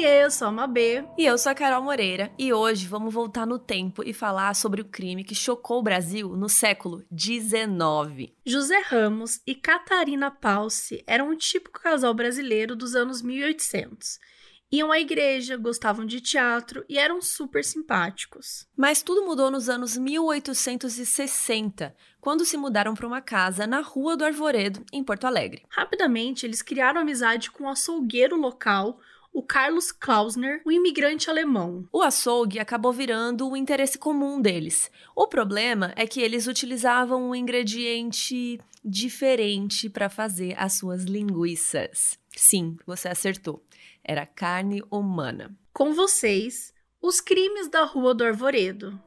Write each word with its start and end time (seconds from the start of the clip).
Oiê, 0.00 0.24
eu 0.24 0.30
sou 0.30 0.48
a 0.48 0.50
Mabê. 0.50 1.04
E 1.18 1.26
eu 1.26 1.36
sou 1.36 1.52
a 1.52 1.54
Carol 1.54 1.82
Moreira. 1.82 2.32
E 2.38 2.54
hoje 2.54 2.86
vamos 2.86 3.12
voltar 3.12 3.46
no 3.46 3.58
tempo 3.58 4.02
e 4.02 4.14
falar 4.14 4.54
sobre 4.54 4.80
o 4.80 4.86
crime 4.86 5.22
que 5.22 5.34
chocou 5.34 5.78
o 5.78 5.82
Brasil 5.82 6.34
no 6.38 6.48
século 6.48 7.04
XIX. 7.14 8.32
José 8.42 8.80
Ramos 8.80 9.42
e 9.46 9.54
Catarina 9.54 10.30
Palce 10.30 11.04
eram 11.06 11.28
um 11.28 11.36
típico 11.36 11.78
casal 11.78 12.14
brasileiro 12.14 12.74
dos 12.74 12.94
anos 12.94 13.20
1800. 13.20 14.18
Iam 14.72 14.90
à 14.90 14.98
igreja, 14.98 15.58
gostavam 15.58 16.06
de 16.06 16.18
teatro 16.22 16.82
e 16.88 16.96
eram 16.96 17.20
super 17.20 17.62
simpáticos. 17.62 18.66
Mas 18.74 19.02
tudo 19.02 19.26
mudou 19.26 19.50
nos 19.50 19.68
anos 19.68 19.98
1860, 19.98 21.94
quando 22.22 22.46
se 22.46 22.56
mudaram 22.56 22.94
para 22.94 23.06
uma 23.06 23.20
casa 23.20 23.66
na 23.66 23.80
Rua 23.80 24.16
do 24.16 24.24
Arvoredo, 24.24 24.82
em 24.94 25.04
Porto 25.04 25.26
Alegre. 25.26 25.66
Rapidamente, 25.68 26.46
eles 26.46 26.62
criaram 26.62 27.02
amizade 27.02 27.50
com 27.50 27.64
um 27.64 27.68
açougueiro 27.68 28.36
local, 28.36 28.98
o 29.32 29.42
Carlos 29.42 29.92
Klausner, 29.92 30.60
um 30.66 30.70
imigrante 30.70 31.30
alemão. 31.30 31.88
O 31.92 32.02
açougue 32.02 32.58
acabou 32.58 32.92
virando 32.92 33.48
o 33.48 33.56
interesse 33.56 33.98
comum 33.98 34.40
deles. 34.40 34.90
O 35.14 35.26
problema 35.26 35.92
é 35.96 36.06
que 36.06 36.20
eles 36.20 36.46
utilizavam 36.46 37.30
um 37.30 37.34
ingrediente 37.34 38.60
diferente 38.84 39.88
para 39.88 40.08
fazer 40.08 40.54
as 40.58 40.74
suas 40.74 41.04
linguiças. 41.04 42.18
Sim, 42.36 42.76
você 42.86 43.08
acertou. 43.08 43.62
Era 44.02 44.26
carne 44.26 44.82
humana. 44.90 45.56
Com 45.72 45.92
vocês, 45.94 46.72
os 47.00 47.20
crimes 47.20 47.68
da 47.68 47.84
Rua 47.84 48.14
do 48.14 48.24
Arvoredo. 48.24 49.00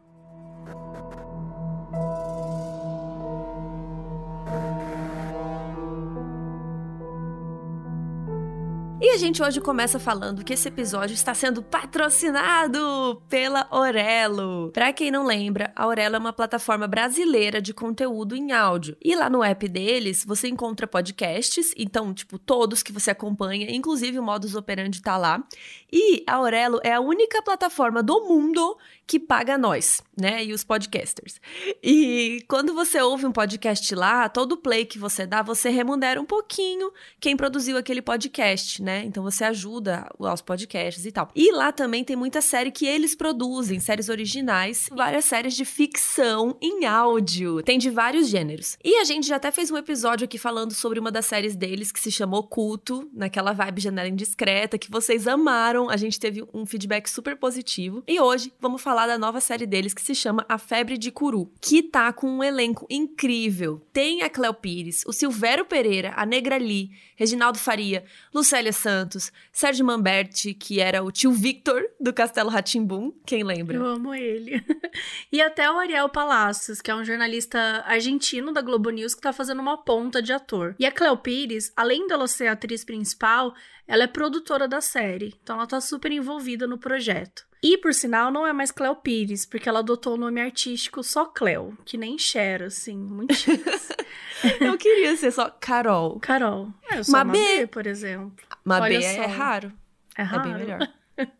E 9.03 9.09
a 9.09 9.17
gente 9.17 9.43
hoje 9.43 9.59
começa 9.59 9.99
falando 9.99 10.45
que 10.45 10.53
esse 10.53 10.69
episódio 10.69 11.13
está 11.13 11.33
sendo 11.33 11.61
patrocinado 11.61 13.21
pela 13.27 13.67
Orelo. 13.69 14.71
Para 14.71 14.93
quem 14.93 15.11
não 15.11 15.25
lembra, 15.25 15.73
a 15.75 15.85
Orelo 15.85 16.15
é 16.15 16.19
uma 16.19 16.31
plataforma 16.31 16.87
brasileira 16.87 17.61
de 17.61 17.73
conteúdo 17.73 18.33
em 18.33 18.53
áudio. 18.53 18.95
E 19.03 19.13
lá 19.13 19.29
no 19.29 19.43
app 19.43 19.67
deles, 19.67 20.23
você 20.23 20.47
encontra 20.47 20.87
podcasts, 20.87 21.73
então, 21.75 22.13
tipo, 22.13 22.39
todos 22.39 22.81
que 22.81 22.93
você 22.93 23.11
acompanha, 23.11 23.75
inclusive 23.75 24.17
o 24.17 24.23
Modus 24.23 24.55
Operandi 24.55 25.01
tá 25.01 25.17
lá. 25.17 25.43
E 25.91 26.23
a 26.25 26.39
Orelo 26.39 26.79
é 26.81 26.93
a 26.93 27.01
única 27.01 27.41
plataforma 27.43 28.01
do 28.01 28.23
mundo 28.23 28.77
que 29.05 29.19
paga 29.19 29.57
nós, 29.57 30.01
né, 30.19 30.43
e 30.43 30.53
os 30.53 30.63
podcasters. 30.63 31.39
E 31.81 32.43
quando 32.47 32.73
você 32.73 33.01
ouve 33.01 33.25
um 33.25 33.31
podcast 33.31 33.93
lá, 33.95 34.29
todo 34.29 34.57
play 34.57 34.85
que 34.85 34.99
você 34.99 35.25
dá, 35.25 35.41
você 35.41 35.69
remunera 35.69 36.21
um 36.21 36.25
pouquinho 36.25 36.91
quem 37.19 37.35
produziu 37.35 37.77
aquele 37.77 38.01
podcast, 38.01 38.81
né? 38.81 39.03
Então 39.05 39.23
você 39.23 39.43
ajuda 39.43 40.07
aos 40.19 40.41
podcasts 40.41 41.05
e 41.05 41.11
tal. 41.11 41.31
E 41.35 41.51
lá 41.51 41.71
também 41.71 42.03
tem 42.03 42.15
muita 42.15 42.41
série 42.41 42.71
que 42.71 42.85
eles 42.85 43.15
produzem, 43.15 43.79
séries 43.79 44.09
originais, 44.09 44.87
várias 44.91 45.25
séries 45.25 45.55
de 45.55 45.65
ficção 45.65 46.55
em 46.61 46.85
áudio. 46.85 47.63
Tem 47.63 47.79
de 47.79 47.89
vários 47.89 48.27
gêneros. 48.27 48.77
E 48.83 48.95
a 48.97 49.03
gente 49.03 49.27
já 49.27 49.37
até 49.37 49.51
fez 49.51 49.71
um 49.71 49.77
episódio 49.77 50.25
aqui 50.25 50.37
falando 50.37 50.73
sobre 50.73 50.99
uma 50.99 51.11
das 51.11 51.25
séries 51.25 51.55
deles 51.55 51.91
que 51.91 51.99
se 51.99 52.11
chamou 52.11 52.43
Culto, 52.43 53.09
naquela 53.13 53.53
vibe 53.53 53.81
janela 53.81 54.09
indiscreta, 54.09 54.77
que 54.77 54.91
vocês 54.91 55.27
amaram. 55.27 55.89
A 55.89 55.97
gente 55.97 56.19
teve 56.19 56.43
um 56.53 56.65
feedback 56.65 57.07
super 57.07 57.35
positivo. 57.35 58.03
E 58.07 58.19
hoje 58.19 58.53
vamos 58.59 58.81
falar 58.81 59.07
da 59.07 59.17
nova 59.17 59.39
série 59.39 59.65
deles 59.65 59.93
que 59.93 60.02
se 60.03 60.13
chama 60.13 60.45
A 60.49 60.57
Febre 60.57 60.97
de 60.97 61.09
Curu, 61.11 61.51
que 61.61 61.81
tá 61.81 62.11
com 62.11 62.27
um 62.27 62.43
elenco 62.43 62.85
incrível. 62.89 63.81
Tem 63.93 64.21
a 64.21 64.29
Cleo 64.29 64.53
Pires, 64.53 65.03
o 65.07 65.13
Silvério 65.13 65.65
Pereira, 65.65 66.13
a 66.15 66.25
Negra 66.25 66.57
Lee, 66.57 66.91
Reginaldo 67.15 67.57
Faria, 67.57 68.03
Lucélia 68.33 68.73
Santos, 68.73 69.31
Sérgio 69.51 69.85
Mamberti, 69.85 70.53
que 70.53 70.81
era 70.81 71.01
o 71.01 71.11
tio 71.11 71.31
Victor 71.31 71.81
do 71.99 72.11
Castelo 72.11 72.49
Ratimbum, 72.49 73.13
quem 73.25 73.43
lembra? 73.43 73.77
Eu 73.77 73.85
amo 73.85 74.13
ele. 74.13 74.61
e 75.31 75.41
até 75.41 75.71
o 75.71 75.79
Ariel 75.79 76.09
Palacios, 76.09 76.81
que 76.81 76.91
é 76.91 76.95
um 76.95 77.05
jornalista 77.05 77.83
argentino 77.87 78.51
da 78.51 78.61
Globo 78.61 78.89
News 78.89 79.15
que 79.15 79.21
tá 79.21 79.31
fazendo 79.31 79.61
uma 79.61 79.77
ponta 79.77 80.21
de 80.21 80.33
ator. 80.33 80.75
E 80.77 80.85
a 80.85 80.91
Cleo 80.91 81.17
Pires, 81.17 81.71
além 81.75 82.07
dela 82.07 82.27
ser 82.27 82.47
a 82.47 82.51
atriz 82.51 82.83
principal, 82.83 83.53
ela 83.87 84.03
é 84.03 84.07
produtora 84.07 84.67
da 84.67 84.81
série, 84.81 85.33
então 85.41 85.55
ela 85.55 85.67
tá 85.67 85.79
super 85.79 86.11
envolvida 86.11 86.67
no 86.67 86.77
projeto. 86.77 87.45
E, 87.63 87.77
por 87.77 87.93
sinal, 87.93 88.29
não 88.29 88.45
é 88.45 88.51
mais 88.51 88.71
Cleo 88.71 88.93
Pires, 88.93 89.45
porque 89.45 89.69
ela 89.69 89.79
adotou 89.79 90.15
o 90.15 90.17
nome 90.17 90.41
artístico 90.41 91.01
só 91.01 91.23
Cleo, 91.25 91.77
que 91.85 91.97
nem 91.97 92.17
Cher, 92.17 92.63
assim, 92.63 92.97
muito 92.97 93.33
Eu 94.59 94.77
queria 94.77 95.15
ser 95.15 95.31
só 95.31 95.49
Carol. 95.49 96.19
Carol. 96.19 96.73
É, 96.91 96.99
eu 96.99 97.03
sou 97.05 97.13
Mabê. 97.13 97.39
Mabê, 97.39 97.67
por 97.67 97.87
exemplo. 97.87 98.45
Mabê 98.65 99.01
é 99.01 99.25
raro. 99.25 99.71
É 100.17 100.23
raro. 100.23 100.41
É 100.41 100.43
bem 100.43 100.53
melhor. 100.57 100.93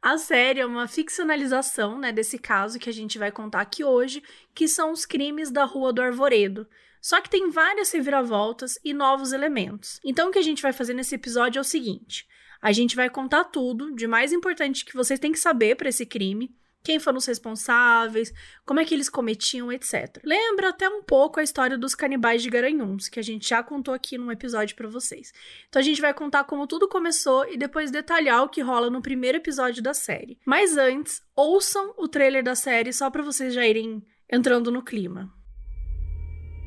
A 0.00 0.16
série 0.16 0.60
é 0.60 0.66
uma 0.66 0.86
ficcionalização, 0.86 1.98
né, 1.98 2.12
desse 2.12 2.38
caso 2.38 2.78
que 2.78 2.88
a 2.88 2.92
gente 2.92 3.18
vai 3.18 3.32
contar 3.32 3.60
aqui 3.60 3.82
hoje, 3.82 4.22
que 4.54 4.68
são 4.68 4.92
os 4.92 5.04
crimes 5.04 5.50
da 5.50 5.64
Rua 5.64 5.92
do 5.92 6.00
Arvoredo. 6.00 6.68
Só 7.02 7.20
que 7.20 7.28
tem 7.28 7.50
várias 7.50 7.90
reviravoltas 7.90 8.78
e 8.84 8.94
novos 8.94 9.32
elementos. 9.32 10.00
Então 10.04 10.28
o 10.28 10.32
que 10.32 10.38
a 10.38 10.42
gente 10.42 10.62
vai 10.62 10.72
fazer 10.72 10.94
nesse 10.94 11.16
episódio 11.16 11.58
é 11.58 11.62
o 11.62 11.64
seguinte: 11.64 12.26
a 12.60 12.72
gente 12.72 12.96
vai 12.96 13.08
contar 13.10 13.44
tudo 13.44 13.94
de 13.94 14.06
mais 14.06 14.32
importante 14.32 14.84
que 14.84 14.94
vocês 14.94 15.20
têm 15.20 15.32
que 15.32 15.38
saber 15.38 15.76
para 15.76 15.88
esse 15.88 16.04
crime 16.04 16.54
quem 16.86 17.00
foram 17.00 17.18
os 17.18 17.26
responsáveis, 17.26 18.32
como 18.64 18.78
é 18.78 18.84
que 18.84 18.94
eles 18.94 19.08
cometiam, 19.08 19.72
etc. 19.72 20.20
Lembra 20.22 20.68
até 20.68 20.88
um 20.88 21.02
pouco 21.02 21.40
a 21.40 21.42
história 21.42 21.76
dos 21.76 21.96
canibais 21.96 22.44
de 22.44 22.48
Garanhuns, 22.48 23.08
que 23.08 23.18
a 23.18 23.22
gente 23.24 23.48
já 23.48 23.60
contou 23.60 23.92
aqui 23.92 24.16
num 24.16 24.30
episódio 24.30 24.76
para 24.76 24.86
vocês. 24.86 25.32
Então 25.68 25.80
a 25.80 25.84
gente 25.84 26.00
vai 26.00 26.14
contar 26.14 26.44
como 26.44 26.64
tudo 26.64 26.88
começou 26.88 27.44
e 27.52 27.56
depois 27.56 27.90
detalhar 27.90 28.44
o 28.44 28.48
que 28.48 28.60
rola 28.60 28.88
no 28.88 29.02
primeiro 29.02 29.38
episódio 29.38 29.82
da 29.82 29.92
série. 29.92 30.38
Mas 30.46 30.76
antes, 30.76 31.20
ouçam 31.34 31.92
o 31.98 32.06
trailer 32.06 32.44
da 32.44 32.54
série 32.54 32.92
só 32.92 33.10
para 33.10 33.24
vocês 33.24 33.52
já 33.52 33.66
irem 33.66 34.00
entrando 34.30 34.70
no 34.70 34.80
clima. 34.80 35.28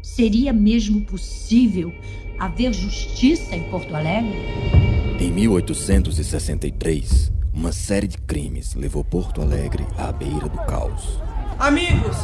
Seria 0.03 0.51
mesmo 0.51 1.05
possível 1.05 1.93
haver 2.37 2.73
justiça 2.73 3.55
em 3.55 3.69
Porto 3.69 3.95
Alegre? 3.95 4.88
Em 5.19 5.29
1863, 5.31 7.29
uma 7.53 7.73
série 7.73 8.07
de 8.07 8.17
crimes 8.19 8.73
levou 8.73 9.03
Porto 9.03 9.41
Alegre 9.41 9.85
à 9.97 10.13
beira 10.13 10.47
do 10.47 10.57
caos. 10.59 11.19
Amigos, 11.59 12.15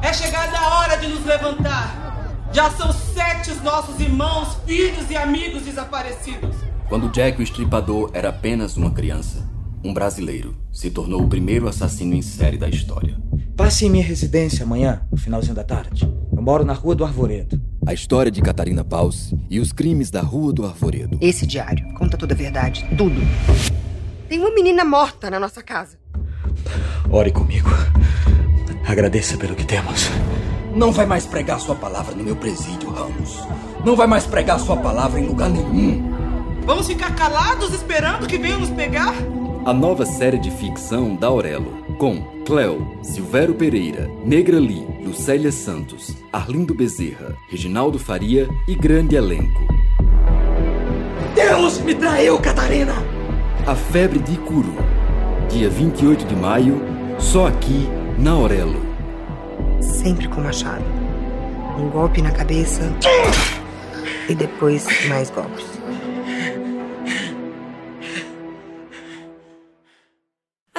é 0.00 0.10
chegada 0.14 0.58
a 0.58 0.78
hora 0.78 0.96
de 0.96 1.08
nos 1.08 1.26
levantar. 1.26 2.48
Já 2.50 2.70
são 2.70 2.90
sete 2.90 3.50
os 3.50 3.62
nossos 3.62 4.00
irmãos, 4.00 4.56
filhos 4.66 5.10
e 5.10 5.16
amigos 5.16 5.64
desaparecidos. 5.64 6.56
Quando 6.88 7.10
Jack 7.10 7.38
o 7.38 7.42
Estripador 7.42 8.10
era 8.14 8.30
apenas 8.30 8.78
uma 8.78 8.92
criança, 8.92 9.46
um 9.84 9.92
brasileiro 9.92 10.56
se 10.72 10.90
tornou 10.90 11.22
o 11.24 11.28
primeiro 11.28 11.68
assassino 11.68 12.14
em 12.14 12.22
série 12.22 12.56
da 12.56 12.70
história. 12.70 13.20
Passe 13.58 13.84
em 13.84 13.90
minha 13.90 14.04
residência 14.04 14.64
amanhã, 14.64 15.02
no 15.12 15.18
finalzinho 15.18 15.54
da 15.54 15.64
tarde. 15.64 16.10
Eu 16.34 16.40
moro 16.40 16.64
na 16.64 16.72
Rua 16.72 16.94
do 16.94 17.04
Arvoredo. 17.04 17.60
A 17.88 17.94
história 17.94 18.30
de 18.30 18.42
Catarina 18.42 18.84
Paus 18.84 19.32
e 19.48 19.58
os 19.58 19.72
crimes 19.72 20.10
da 20.10 20.20
Rua 20.20 20.52
do 20.52 20.66
Arvoredo. 20.66 21.16
Esse 21.22 21.46
diário 21.46 21.90
conta 21.94 22.18
toda 22.18 22.34
a 22.34 22.36
verdade, 22.36 22.86
tudo. 22.98 23.18
Tem 24.28 24.38
uma 24.38 24.50
menina 24.50 24.84
morta 24.84 25.30
na 25.30 25.40
nossa 25.40 25.62
casa. 25.62 25.96
Ore 27.10 27.32
comigo. 27.32 27.70
Agradeça 28.86 29.38
pelo 29.38 29.56
que 29.56 29.64
temos. 29.64 30.10
Não 30.76 30.92
vai 30.92 31.06
mais 31.06 31.24
pregar 31.24 31.58
sua 31.60 31.74
palavra 31.74 32.14
no 32.14 32.22
meu 32.22 32.36
presídio, 32.36 32.90
Ramos. 32.90 33.40
Não 33.82 33.96
vai 33.96 34.06
mais 34.06 34.26
pregar 34.26 34.60
sua 34.60 34.76
palavra 34.76 35.18
em 35.18 35.24
lugar 35.24 35.48
nenhum. 35.48 36.12
Vamos 36.66 36.86
ficar 36.86 37.16
calados 37.16 37.72
esperando 37.72 38.26
que 38.26 38.36
venham 38.36 38.60
nos 38.60 38.68
pegar? 38.68 39.14
A 39.64 39.72
nova 39.72 40.04
série 40.04 40.38
de 40.38 40.50
ficção 40.50 41.16
da 41.16 41.28
Aurelo, 41.28 41.77
com 41.98 42.22
Cleo, 42.46 42.96
Silvério 43.02 43.54
Pereira, 43.54 44.08
Negra 44.24 44.60
Lee, 44.60 44.86
Lucélia 45.04 45.50
Santos, 45.50 46.14
Arlindo 46.32 46.72
Bezerra, 46.72 47.36
Reginaldo 47.50 47.98
Faria 47.98 48.48
e 48.68 48.74
grande 48.76 49.16
elenco. 49.16 49.60
Deus 51.34 51.80
me 51.80 51.94
traiu, 51.94 52.38
Catarina! 52.38 52.94
A 53.66 53.74
Febre 53.74 54.20
de 54.20 54.38
Curu. 54.38 54.76
Dia 55.50 55.68
28 55.68 56.24
de 56.24 56.36
maio, 56.36 56.80
só 57.18 57.48
aqui 57.48 57.88
na 58.16 58.30
Aurelo. 58.30 58.80
Sempre 59.80 60.28
com 60.28 60.40
machado. 60.40 60.84
Um 61.76 61.90
golpe 61.90 62.22
na 62.22 62.30
cabeça. 62.30 62.92
E 64.28 64.34
depois 64.34 64.86
mais 65.08 65.30
golpes. 65.30 65.77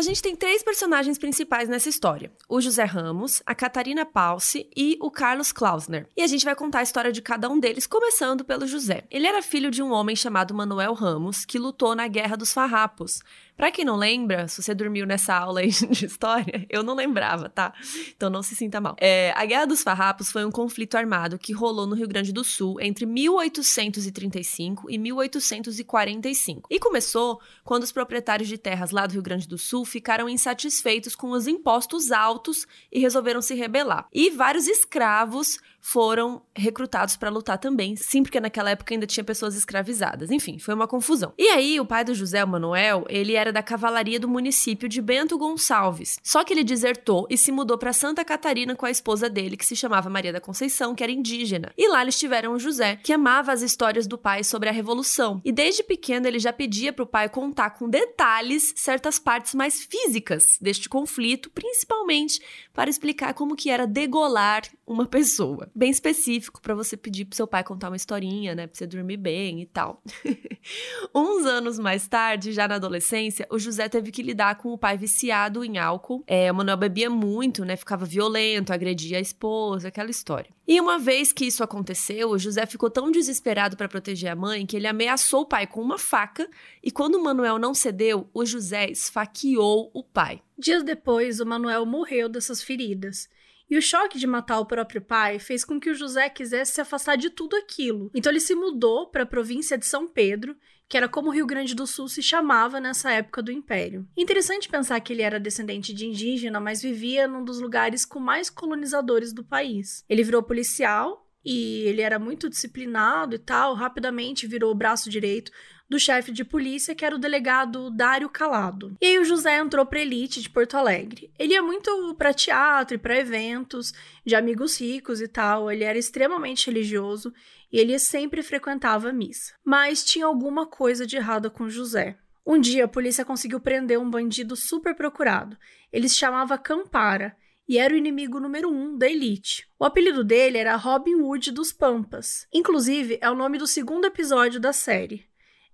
Gente 0.10 0.22
tem 0.24 0.36
três 0.36 0.64
personagens 0.64 1.18
principais 1.18 1.70
nessa 1.70 1.88
história: 1.88 2.32
o 2.48 2.60
José 2.60 2.84
Ramos, 2.84 3.42
a 3.46 3.56
Catarina 3.56 4.06
Palce 4.06 4.68
e 4.76 4.98
o 5.00 5.10
Carlos 5.10 5.52
Klausner. 5.52 6.08
E 6.18 6.22
a 6.22 6.28
gente 6.28 6.44
vai 6.44 6.56
contar 6.56 6.80
a 6.80 6.84
história 6.84 7.12
de 7.12 7.22
cada 7.22 7.50
um 7.50 7.60
deles, 7.60 7.88
começando 7.88 8.44
pelo 8.44 8.68
José. 8.68 9.06
Ele 9.10 9.28
era 9.28 9.42
filho 9.42 9.72
de 9.72 9.82
um 9.82 9.92
homem 9.92 10.16
chamado 10.16 10.54
Manuel 10.54 10.94
Ramos, 10.94 11.46
que 11.46 11.60
lutou 11.60 11.96
na 11.96 12.08
Guerra 12.08 12.36
dos 12.36 12.52
Farrapos, 12.52 13.22
Pra 13.60 13.72
quem 13.72 13.84
não 13.84 13.98
lembra, 13.98 14.48
se 14.48 14.64
você 14.64 14.74
dormiu 14.74 15.06
nessa 15.06 15.36
aula 15.36 15.62
de 15.68 16.06
história, 16.06 16.66
eu 16.70 16.82
não 16.82 16.96
lembrava, 16.96 17.50
tá? 17.50 17.74
Então 18.16 18.30
não 18.30 18.42
se 18.42 18.56
sinta 18.56 18.80
mal. 18.80 18.96
É, 18.98 19.34
a 19.36 19.46
Guerra 19.46 19.66
dos 19.66 19.84
Farrapos 19.84 20.32
foi 20.32 20.46
um 20.46 20.50
conflito 20.50 20.96
armado 20.96 21.38
que 21.38 21.52
rolou 21.52 21.86
no 21.86 21.94
Rio 21.94 22.08
Grande 22.08 22.32
do 22.32 22.42
Sul 22.42 22.80
entre 22.80 23.06
1835 23.06 24.90
e 24.90 24.98
1845. 24.98 26.70
E 26.72 26.80
começou 26.80 27.42
quando 27.66 27.84
os 27.84 27.92
proprietários 27.92 28.48
de 28.48 28.58
terras 28.58 28.92
lá 28.92 29.06
do 29.06 29.12
Rio 29.12 29.22
Grande 29.22 29.46
do 29.46 29.58
Sul 29.58 29.84
ficaram 29.84 30.30
insatisfeitos 30.30 31.14
com 31.14 31.32
os 31.32 31.46
impostos 31.46 32.14
altos 32.14 32.66
e 32.90 33.00
resolveram 33.00 33.42
se 33.42 33.56
rebelar. 33.56 34.08
E 34.14 34.30
vários 34.30 34.70
escravos 34.70 35.60
foram 35.82 36.42
recrutados 36.56 37.16
para 37.16 37.30
lutar 37.30 37.58
também, 37.58 37.96
sim, 37.96 38.24
porque 38.24 38.40
naquela 38.40 38.72
época 38.72 38.94
ainda 38.94 39.08
tinha 39.08 39.24
pessoas 39.24 39.56
escravizadas. 39.56 40.32
Enfim, 40.32 40.60
foi 40.60 40.74
uma 40.74 40.88
confusão. 40.88 41.34
E 41.38 41.48
aí, 41.50 41.80
o 41.80 41.86
pai 41.86 42.04
do 42.04 42.14
José 42.14 42.44
Manuel, 42.46 43.06
ele 43.10 43.34
era 43.34 43.52
da 43.52 43.64
cavalaria 43.64 44.20
do 44.20 44.28
município 44.28 44.90
de 44.90 45.02
Bento 45.02 45.38
Gonçalves. 45.38 46.20
Só 46.24 46.44
que 46.44 46.54
ele 46.54 46.64
desertou 46.64 47.28
e 47.30 47.38
se 47.38 47.52
mudou 47.52 47.78
para 47.78 47.94
Santa 47.94 48.24
Catarina 48.26 48.76
com 48.76 48.86
a 48.86 48.92
esposa 48.92 49.30
dele, 49.30 49.58
que 49.58 49.66
se 49.66 49.76
chamava 49.76 50.10
Maria 50.10 50.34
da 50.34 50.42
Conceição, 50.42 50.94
que 50.94 51.04
era 51.04 51.12
indígena. 51.12 51.72
E 51.78 51.88
lá 51.88 52.02
eles 52.02 52.20
tiveram 52.20 52.54
o 52.54 52.60
José, 52.60 52.98
que 52.98 53.14
amava 53.14 53.52
as 53.52 53.62
histórias 53.62 54.08
do 54.08 54.18
pai 54.18 54.44
sobre 54.44 54.70
a 54.70 54.72
revolução. 54.72 55.42
E 55.44 55.52
desde 55.52 55.84
pequeno 55.84 56.28
ele 56.28 56.40
já 56.40 56.54
pedia 56.54 56.94
para 56.94 57.04
o 57.04 57.08
pai 57.08 57.30
contar 57.30 57.72
com 57.72 57.90
detalhes 57.90 58.74
certas 58.76 59.20
partes 59.20 59.56
mais 59.56 59.82
físicas 59.84 60.58
deste 60.62 60.90
conflito, 60.90 61.50
principalmente 61.50 62.42
para 62.74 62.90
explicar 62.90 63.34
como 63.34 63.56
que 63.56 63.70
era 63.70 63.86
degolar 63.86 64.64
uma 64.90 65.06
pessoa. 65.06 65.70
Bem 65.76 65.92
específico 65.92 66.60
para 66.60 66.74
você 66.74 66.98
pedir 66.98 67.26
pro 67.26 67.36
seu 67.36 67.46
pai 67.46 67.64
contar 67.64 67.90
uma 67.90 67.96
historinha, 67.96 68.56
né, 68.56 68.66
para 68.66 68.76
você 68.76 68.88
dormir 68.88 69.18
bem 69.18 69.62
e 69.62 69.66
tal. 69.68 70.02
Uns 71.14 71.46
anos 71.46 71.78
mais 71.78 72.08
tarde, 72.08 72.52
já 72.52 72.68
na 72.68 72.76
adolescência, 72.76 73.48
o 73.52 73.60
José 73.60 73.88
teve 73.88 74.12
que 74.12 74.24
lidar 74.24 74.56
com 74.56 74.74
o 74.74 74.78
pai 74.78 74.98
viciado 74.98 75.64
em 75.64 75.78
álcool. 75.78 76.24
É, 76.26 76.52
o 76.52 76.56
Manuel 76.56 76.76
bebia 76.76 77.10
muito, 77.10 77.64
né, 77.64 77.76
ficava 77.76 78.04
violento, 78.04 78.74
agredia 78.74 79.20
a 79.20 79.22
esposa, 79.22 79.90
aquela 79.90 80.10
história. 80.10 80.50
E 80.68 80.82
uma 80.82 80.98
vez 80.98 81.32
que 81.32 81.46
isso 81.46 81.64
aconteceu, 81.64 82.32
o 82.32 82.38
José 82.40 82.66
ficou 82.66 82.90
tão 82.90 83.12
desesperado 83.12 83.78
para 83.78 83.88
proteger 83.88 84.32
a 84.32 84.36
mãe 84.36 84.66
que 84.66 84.76
ele 84.76 84.88
ameaçou 84.88 85.42
o 85.42 85.46
pai 85.46 85.68
com 85.68 85.82
uma 85.82 86.00
faca 86.00 86.50
e 86.84 86.90
quando 86.90 87.16
o 87.16 87.24
Manuel 87.24 87.60
não 87.60 87.76
cedeu, 87.76 88.28
o 88.34 88.44
José 88.44 88.90
esfaqueou 88.90 89.92
o 89.94 90.04
pai. 90.04 90.42
Dias 90.58 90.84
depois, 90.84 91.40
o 91.40 91.46
Manuel 91.46 91.86
morreu 91.86 92.28
dessas 92.28 92.62
feridas. 92.64 93.30
E 93.70 93.78
o 93.78 93.82
choque 93.82 94.18
de 94.18 94.26
matar 94.26 94.60
o 94.60 94.66
próprio 94.66 95.02
pai 95.02 95.38
fez 95.38 95.64
com 95.64 95.80
que 95.80 95.90
o 95.90 95.96
José 95.96 96.28
quisesse 96.30 96.74
se 96.74 96.82
afastar 96.82 97.16
de 97.16 97.30
tudo 97.30 97.56
aquilo. 97.56 98.10
Então 98.14 98.32
ele 98.32 98.40
se 98.40 98.56
mudou 98.56 99.08
para 99.08 99.24
a 99.24 99.28
província 99.28 99.78
de 99.78 99.86
São 99.86 100.08
Pedro, 100.08 100.56
que 100.88 100.98
era 100.98 101.08
como 101.08 101.30
o 101.30 101.32
Rio 101.32 101.46
Grande 101.46 101.76
do 101.76 101.86
Sul 101.86 102.10
se 102.10 102.24
chamava 102.24 102.80
nessa 102.80 103.12
época 103.12 103.44
do 103.44 103.52
Império. 103.52 104.08
Interessante 104.18 104.68
pensar 104.68 105.00
que 105.02 105.14
ele 105.14 105.22
era 105.22 105.40
descendente 105.40 105.94
de 105.94 106.08
indígena, 106.08 106.60
mas 106.60 106.82
vivia 106.82 107.28
num 107.28 107.44
dos 107.44 107.60
lugares 107.60 108.04
com 108.04 108.20
mais 108.20 108.50
colonizadores 108.50 109.32
do 109.32 109.44
país. 109.44 110.04
Ele 110.10 110.24
virou 110.24 110.42
policial 110.42 111.30
e 111.46 111.84
ele 111.84 112.02
era 112.02 112.18
muito 112.18 112.50
disciplinado 112.50 113.36
e 113.36 113.40
tal, 113.40 113.76
rapidamente 113.76 114.48
virou 114.48 114.72
o 114.72 114.76
braço 114.76 115.12
direito 115.12 115.52
do 115.90 116.00
chefe 116.00 116.32
de 116.32 116.46
polícia, 116.46 116.94
que 116.94 117.04
era 117.04 117.16
o 117.16 117.20
delegado 117.20 117.90
Dário 117.90 118.30
Calado. 118.30 118.96
E 119.02 119.08
aí 119.08 119.20
o 119.20 119.26
José 119.26 119.58
entrou 119.58 119.86
pra 119.86 120.00
elite 120.00 120.40
de 120.40 120.50
Porto 120.50 120.78
Alegre. 120.78 121.32
Ele 121.38 121.54
ia 121.54 121.64
muito 121.64 122.14
para 122.16 122.34
teatro 122.34 122.96
e 122.96 123.00
para 123.00 123.18
eventos 123.18 123.92
de 124.24 124.36
amigos 124.36 124.80
ricos 124.80 125.20
e 125.20 125.28
tal, 125.28 125.72
ele 125.72 125.84
era 125.84 125.98
extremamente 125.98 126.68
religioso 126.68 127.34
e 127.72 127.80
ele 127.80 127.98
sempre 127.98 128.44
frequentava 128.44 129.10
a 129.10 129.14
missa. 129.14 129.54
Mas 129.66 130.06
tinha 130.06 130.28
alguma 130.28 130.68
coisa 130.68 131.08
de 131.08 131.18
errado 131.18 131.50
com 131.50 131.68
José. 131.68 132.18
Um 132.46 132.60
dia 132.60 132.86
a 132.86 132.88
polícia 132.88 133.26
conseguiu 133.26 133.60
prender 133.60 134.00
um 134.00 134.10
bandido 134.10 134.56
super 134.56 134.96
procurado. 134.96 135.58
Ele 135.92 136.08
se 136.08 136.16
chamava 136.16 136.58
Campara 136.58 137.36
e 137.68 137.78
era 137.78 137.94
o 137.94 137.98
inimigo 137.98 138.40
número 138.40 138.70
um 138.70 138.98
da 138.98 139.08
elite. 139.08 139.68
O 139.78 139.86
apelido 139.86 140.24
dele 140.24 140.58
era 140.58 140.76
Robin 140.76 141.16
Hood 141.16 141.52
dos 141.52 141.72
Pampas. 141.72 142.48
Inclusive, 142.52 143.20
é 143.22 143.30
o 143.30 143.36
nome 143.36 143.60
do 143.60 143.68
segundo 143.68 144.06
episódio 144.06 144.60
da 144.60 144.74
série 144.74 145.29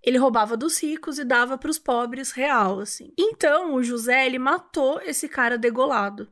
ele 0.05 0.19
roubava 0.19 0.55
dos 0.55 0.81
ricos 0.81 1.17
e 1.17 1.25
dava 1.25 1.57
para 1.57 1.71
os 1.71 1.79
pobres 1.79 2.31
real, 2.31 2.79
assim. 2.79 3.11
Então, 3.17 3.73
o 3.73 3.83
José, 3.83 4.25
ele 4.25 4.37
matou 4.37 5.01
esse 5.01 5.27
cara 5.27 5.57
degolado. 5.57 6.27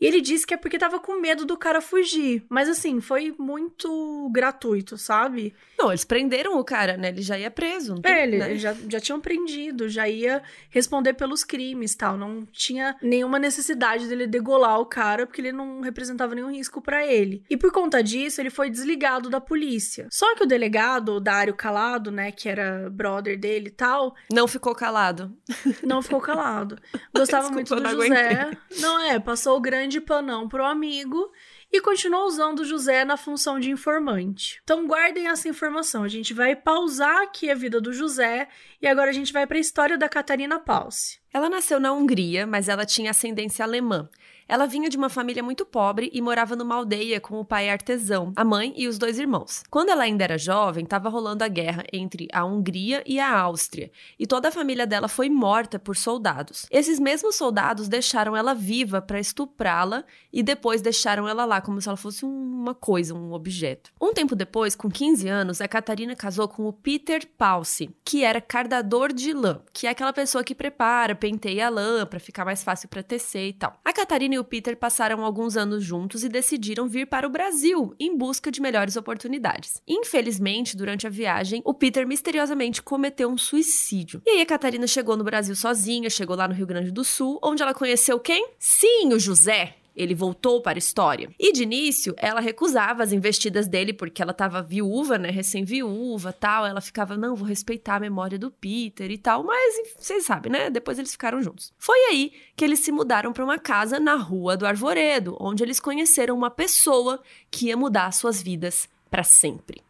E 0.00 0.06
ele 0.06 0.20
disse 0.20 0.46
que 0.46 0.54
é 0.54 0.56
porque 0.56 0.78
tava 0.78 0.98
com 0.98 1.20
medo 1.20 1.44
do 1.44 1.56
cara 1.56 1.80
fugir. 1.80 2.44
Mas 2.48 2.68
assim, 2.68 3.00
foi 3.00 3.34
muito 3.38 4.28
gratuito, 4.32 4.98
sabe? 4.98 5.54
Não, 5.78 5.90
eles 5.90 6.04
prenderam 6.04 6.58
o 6.58 6.64
cara, 6.64 6.96
né? 6.96 7.08
Ele 7.08 7.22
já 7.22 7.38
ia 7.38 7.50
preso. 7.50 8.00
Tem, 8.00 8.12
é, 8.12 8.22
ele 8.24 8.38
né? 8.38 8.56
já, 8.56 8.74
já 8.88 9.00
tinham 9.00 9.20
prendido, 9.20 9.88
já 9.88 10.08
ia 10.08 10.42
responder 10.70 11.14
pelos 11.14 11.44
crimes 11.44 11.94
tal. 11.94 12.16
Não 12.16 12.46
tinha 12.52 12.96
nenhuma 13.02 13.38
necessidade 13.38 14.06
dele 14.06 14.26
degolar 14.26 14.78
o 14.80 14.86
cara, 14.86 15.26
porque 15.26 15.40
ele 15.40 15.52
não 15.52 15.80
representava 15.80 16.34
nenhum 16.34 16.50
risco 16.50 16.80
para 16.80 17.06
ele. 17.06 17.42
E 17.48 17.56
por 17.56 17.72
conta 17.72 18.02
disso, 18.02 18.40
ele 18.40 18.50
foi 18.50 18.70
desligado 18.70 19.30
da 19.30 19.40
polícia. 19.40 20.06
Só 20.10 20.34
que 20.34 20.44
o 20.44 20.46
delegado, 20.46 21.14
o 21.14 21.20
Dário 21.20 21.54
Calado, 21.54 22.10
né, 22.10 22.30
que 22.30 22.48
era 22.48 22.88
brother 22.90 23.38
dele 23.38 23.68
e 23.68 23.72
tal. 23.72 24.14
Não 24.30 24.46
ficou 24.46 24.74
calado. 24.74 25.36
Não 25.82 26.02
ficou 26.02 26.20
calado. 26.20 26.78
Gostava 27.14 27.50
Desculpa, 27.50 27.80
muito 27.80 27.96
do 27.96 28.02
José. 28.02 28.28
Aguentei. 28.28 28.58
Não 28.80 29.00
é, 29.00 29.18
passou 29.18 29.56
o 29.56 29.60
grande 29.60 29.83
de 29.88 30.00
panão 30.00 30.48
pro 30.48 30.64
amigo 30.64 31.32
e 31.72 31.80
continuou 31.80 32.26
usando 32.26 32.64
José 32.64 33.04
na 33.04 33.16
função 33.16 33.58
de 33.58 33.70
informante. 33.70 34.60
Então 34.62 34.86
guardem 34.86 35.28
essa 35.28 35.48
informação. 35.48 36.02
A 36.02 36.08
gente 36.08 36.32
vai 36.32 36.54
pausar 36.54 37.22
aqui 37.22 37.50
a 37.50 37.54
vida 37.54 37.80
do 37.80 37.92
José 37.92 38.48
e 38.80 38.86
agora 38.86 39.10
a 39.10 39.12
gente 39.12 39.32
vai 39.32 39.46
para 39.46 39.56
a 39.56 39.60
história 39.60 39.98
da 39.98 40.08
Catarina 40.08 40.58
Pause. 40.58 41.18
Ela 41.32 41.48
nasceu 41.48 41.80
na 41.80 41.92
Hungria, 41.92 42.46
mas 42.46 42.68
ela 42.68 42.86
tinha 42.86 43.10
ascendência 43.10 43.64
alemã. 43.64 44.08
Ela 44.46 44.66
vinha 44.66 44.90
de 44.90 44.96
uma 44.96 45.08
família 45.08 45.42
muito 45.42 45.64
pobre 45.64 46.10
e 46.12 46.20
morava 46.20 46.54
numa 46.54 46.74
aldeia 46.74 47.20
com 47.20 47.40
o 47.40 47.44
pai 47.44 47.70
artesão, 47.70 48.32
a 48.36 48.44
mãe 48.44 48.74
e 48.76 48.86
os 48.86 48.98
dois 48.98 49.18
irmãos. 49.18 49.62
Quando 49.70 49.88
ela 49.88 50.04
ainda 50.04 50.24
era 50.24 50.36
jovem, 50.36 50.84
estava 50.84 51.08
rolando 51.08 51.42
a 51.42 51.48
guerra 51.48 51.84
entre 51.92 52.28
a 52.32 52.44
Hungria 52.44 53.02
e 53.06 53.18
a 53.18 53.38
Áustria, 53.40 53.90
e 54.18 54.26
toda 54.26 54.48
a 54.48 54.52
família 54.52 54.86
dela 54.86 55.08
foi 55.08 55.30
morta 55.30 55.78
por 55.78 55.96
soldados. 55.96 56.66
Esses 56.70 57.00
mesmos 57.00 57.36
soldados 57.36 57.88
deixaram 57.88 58.36
ela 58.36 58.54
viva 58.54 59.00
para 59.00 59.18
estuprá-la 59.18 60.04
e 60.32 60.42
depois 60.42 60.82
deixaram 60.82 61.26
ela 61.26 61.44
lá 61.44 61.60
como 61.60 61.80
se 61.80 61.88
ela 61.88 61.96
fosse 61.96 62.24
uma 62.24 62.74
coisa, 62.74 63.14
um 63.14 63.32
objeto. 63.32 63.90
Um 64.00 64.12
tempo 64.12 64.36
depois, 64.36 64.76
com 64.76 64.90
15 64.90 65.28
anos, 65.28 65.60
a 65.60 65.68
Catarina 65.68 66.14
casou 66.14 66.48
com 66.48 66.66
o 66.66 66.72
Peter 66.72 67.26
Palse, 67.38 67.90
que 68.04 68.22
era 68.22 68.40
cardador 68.40 69.12
de 69.12 69.32
lã, 69.32 69.60
que 69.72 69.86
é 69.86 69.90
aquela 69.90 70.12
pessoa 70.12 70.44
que 70.44 70.54
prepara, 70.54 71.14
penteia 71.14 71.66
a 71.66 71.70
lã 71.70 72.04
para 72.04 72.20
ficar 72.20 72.44
mais 72.44 72.62
fácil 72.62 72.88
para 72.88 73.02
tecer 73.02 73.48
e 73.48 73.52
tal. 73.52 73.78
A 73.84 73.92
Catarina 73.92 74.33
e 74.34 74.38
o 74.38 74.44
Peter 74.44 74.76
passaram 74.76 75.24
alguns 75.24 75.56
anos 75.56 75.82
juntos 75.82 76.24
e 76.24 76.28
decidiram 76.28 76.88
vir 76.88 77.06
para 77.06 77.26
o 77.26 77.30
Brasil 77.30 77.94
em 77.98 78.16
busca 78.16 78.50
de 78.50 78.60
melhores 78.60 78.96
oportunidades. 78.96 79.80
Infelizmente, 79.86 80.76
durante 80.76 81.06
a 81.06 81.10
viagem, 81.10 81.62
o 81.64 81.72
Peter 81.72 82.06
misteriosamente 82.06 82.82
cometeu 82.82 83.30
um 83.30 83.38
suicídio. 83.38 84.20
E 84.26 84.30
aí 84.30 84.40
a 84.40 84.46
Catarina 84.46 84.86
chegou 84.86 85.16
no 85.16 85.24
Brasil 85.24 85.54
sozinha, 85.54 86.10
chegou 86.10 86.36
lá 86.36 86.48
no 86.48 86.54
Rio 86.54 86.66
Grande 86.66 86.90
do 86.90 87.04
Sul, 87.04 87.38
onde 87.42 87.62
ela 87.62 87.74
conheceu 87.74 88.18
quem? 88.18 88.48
Sim, 88.58 89.12
o 89.12 89.18
José, 89.18 89.76
ele 89.94 90.14
voltou 90.14 90.60
para 90.60 90.76
a 90.76 90.78
história. 90.78 91.30
E 91.38 91.52
de 91.52 91.62
início, 91.62 92.14
ela 92.16 92.40
recusava 92.40 93.02
as 93.02 93.12
investidas 93.12 93.66
dele 93.66 93.92
porque 93.92 94.22
ela 94.22 94.32
estava 94.32 94.62
viúva, 94.62 95.18
né, 95.18 95.30
recém-viúva, 95.30 96.32
tal. 96.32 96.66
Ela 96.66 96.80
ficava, 96.80 97.16
não, 97.16 97.36
vou 97.36 97.46
respeitar 97.46 97.96
a 97.96 98.00
memória 98.00 98.38
do 98.38 98.50
Peter 98.50 99.10
e 99.10 99.18
tal, 99.18 99.44
mas 99.44 99.74
vocês 99.98 100.24
sabem, 100.24 100.50
né? 100.50 100.70
Depois 100.70 100.98
eles 100.98 101.12
ficaram 101.12 101.42
juntos. 101.42 101.72
Foi 101.78 101.98
aí 102.10 102.32
que 102.56 102.64
eles 102.64 102.80
se 102.80 102.92
mudaram 102.92 103.32
para 103.32 103.44
uma 103.44 103.58
casa 103.58 104.00
na 104.00 104.14
Rua 104.14 104.56
do 104.56 104.66
Arvoredo, 104.66 105.36
onde 105.40 105.62
eles 105.62 105.80
conheceram 105.80 106.36
uma 106.36 106.50
pessoa 106.50 107.22
que 107.50 107.66
ia 107.66 107.76
mudar 107.76 108.12
suas 108.12 108.42
vidas 108.42 108.88
para 109.10 109.22
sempre. 109.22 109.80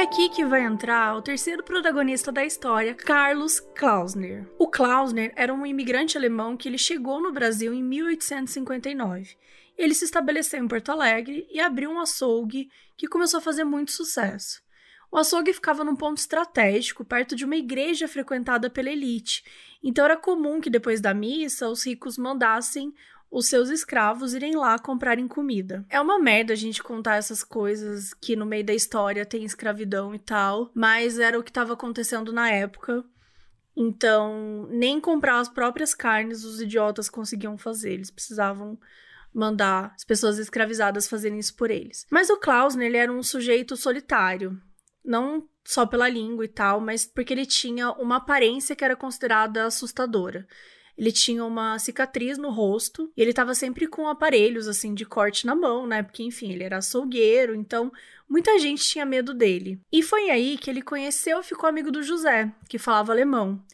É 0.00 0.04
aqui 0.04 0.30
que 0.30 0.46
vai 0.46 0.62
entrar 0.62 1.14
o 1.14 1.20
terceiro 1.20 1.62
protagonista 1.62 2.32
da 2.32 2.42
história, 2.42 2.94
Carlos 2.94 3.60
Klausner. 3.60 4.50
O 4.58 4.66
Klausner 4.66 5.30
era 5.36 5.52
um 5.52 5.66
imigrante 5.66 6.16
alemão 6.16 6.56
que 6.56 6.66
ele 6.66 6.78
chegou 6.78 7.20
no 7.20 7.30
Brasil 7.30 7.74
em 7.74 7.82
1859. 7.82 9.36
Ele 9.76 9.94
se 9.94 10.06
estabeleceu 10.06 10.64
em 10.64 10.66
Porto 10.66 10.90
Alegre 10.90 11.46
e 11.50 11.60
abriu 11.60 11.90
um 11.90 12.00
açougue 12.00 12.70
que 12.96 13.06
começou 13.06 13.38
a 13.38 13.42
fazer 13.42 13.64
muito 13.64 13.92
sucesso. 13.92 14.62
O 15.12 15.18
açougue 15.18 15.52
ficava 15.52 15.84
num 15.84 15.94
ponto 15.94 16.16
estratégico, 16.16 17.04
perto 17.04 17.36
de 17.36 17.44
uma 17.44 17.56
igreja 17.56 18.08
frequentada 18.08 18.70
pela 18.70 18.88
elite. 18.88 19.44
Então 19.82 20.06
era 20.06 20.16
comum 20.16 20.62
que 20.62 20.70
depois 20.70 21.02
da 21.02 21.12
missa 21.12 21.68
os 21.68 21.84
ricos 21.84 22.16
mandassem 22.16 22.94
os 23.30 23.46
seus 23.46 23.68
escravos 23.70 24.34
irem 24.34 24.56
lá 24.56 24.78
comprarem 24.78 25.28
comida. 25.28 25.84
É 25.88 26.00
uma 26.00 26.18
merda 26.18 26.52
a 26.52 26.56
gente 26.56 26.82
contar 26.82 27.16
essas 27.16 27.44
coisas 27.44 28.12
que 28.12 28.34
no 28.34 28.44
meio 28.44 28.64
da 28.64 28.74
história 28.74 29.24
tem 29.24 29.44
escravidão 29.44 30.14
e 30.14 30.18
tal, 30.18 30.70
mas 30.74 31.18
era 31.18 31.38
o 31.38 31.42
que 31.42 31.50
estava 31.50 31.74
acontecendo 31.74 32.32
na 32.32 32.50
época. 32.50 33.04
Então, 33.76 34.66
nem 34.70 35.00
comprar 35.00 35.38
as 35.38 35.48
próprias 35.48 35.94
carnes 35.94 36.44
os 36.44 36.60
idiotas 36.60 37.08
conseguiam 37.08 37.56
fazer, 37.56 37.92
eles 37.92 38.10
precisavam 38.10 38.78
mandar 39.32 39.94
as 39.94 40.04
pessoas 40.04 40.38
escravizadas 40.38 41.08
fazerem 41.08 41.38
isso 41.38 41.54
por 41.54 41.70
eles. 41.70 42.04
Mas 42.10 42.28
o 42.30 42.36
Klaus, 42.36 42.74
né, 42.74 42.86
ele 42.86 42.96
era 42.96 43.12
um 43.12 43.22
sujeito 43.22 43.76
solitário, 43.76 44.60
não 45.04 45.48
só 45.64 45.86
pela 45.86 46.08
língua 46.08 46.44
e 46.44 46.48
tal, 46.48 46.80
mas 46.80 47.06
porque 47.06 47.32
ele 47.32 47.46
tinha 47.46 47.92
uma 47.92 48.16
aparência 48.16 48.74
que 48.74 48.84
era 48.84 48.96
considerada 48.96 49.66
assustadora. 49.66 50.48
Ele 51.00 51.10
tinha 51.10 51.42
uma 51.46 51.78
cicatriz 51.78 52.36
no 52.36 52.50
rosto 52.50 53.10
e 53.16 53.22
ele 53.22 53.30
estava 53.30 53.54
sempre 53.54 53.86
com 53.86 54.06
aparelhos 54.06 54.68
assim 54.68 54.92
de 54.92 55.06
corte 55.06 55.46
na 55.46 55.54
mão, 55.54 55.86
né? 55.86 56.02
Porque 56.02 56.22
enfim, 56.22 56.52
ele 56.52 56.62
era 56.62 56.76
açougueiro, 56.76 57.54
então 57.54 57.90
muita 58.28 58.58
gente 58.58 58.84
tinha 58.84 59.06
medo 59.06 59.32
dele. 59.32 59.80
E 59.90 60.02
foi 60.02 60.28
aí 60.28 60.58
que 60.58 60.68
ele 60.68 60.82
conheceu 60.82 61.40
e 61.40 61.42
ficou 61.42 61.66
amigo 61.66 61.90
do 61.90 62.02
José, 62.02 62.52
que 62.68 62.78
falava 62.78 63.12
alemão. 63.12 63.64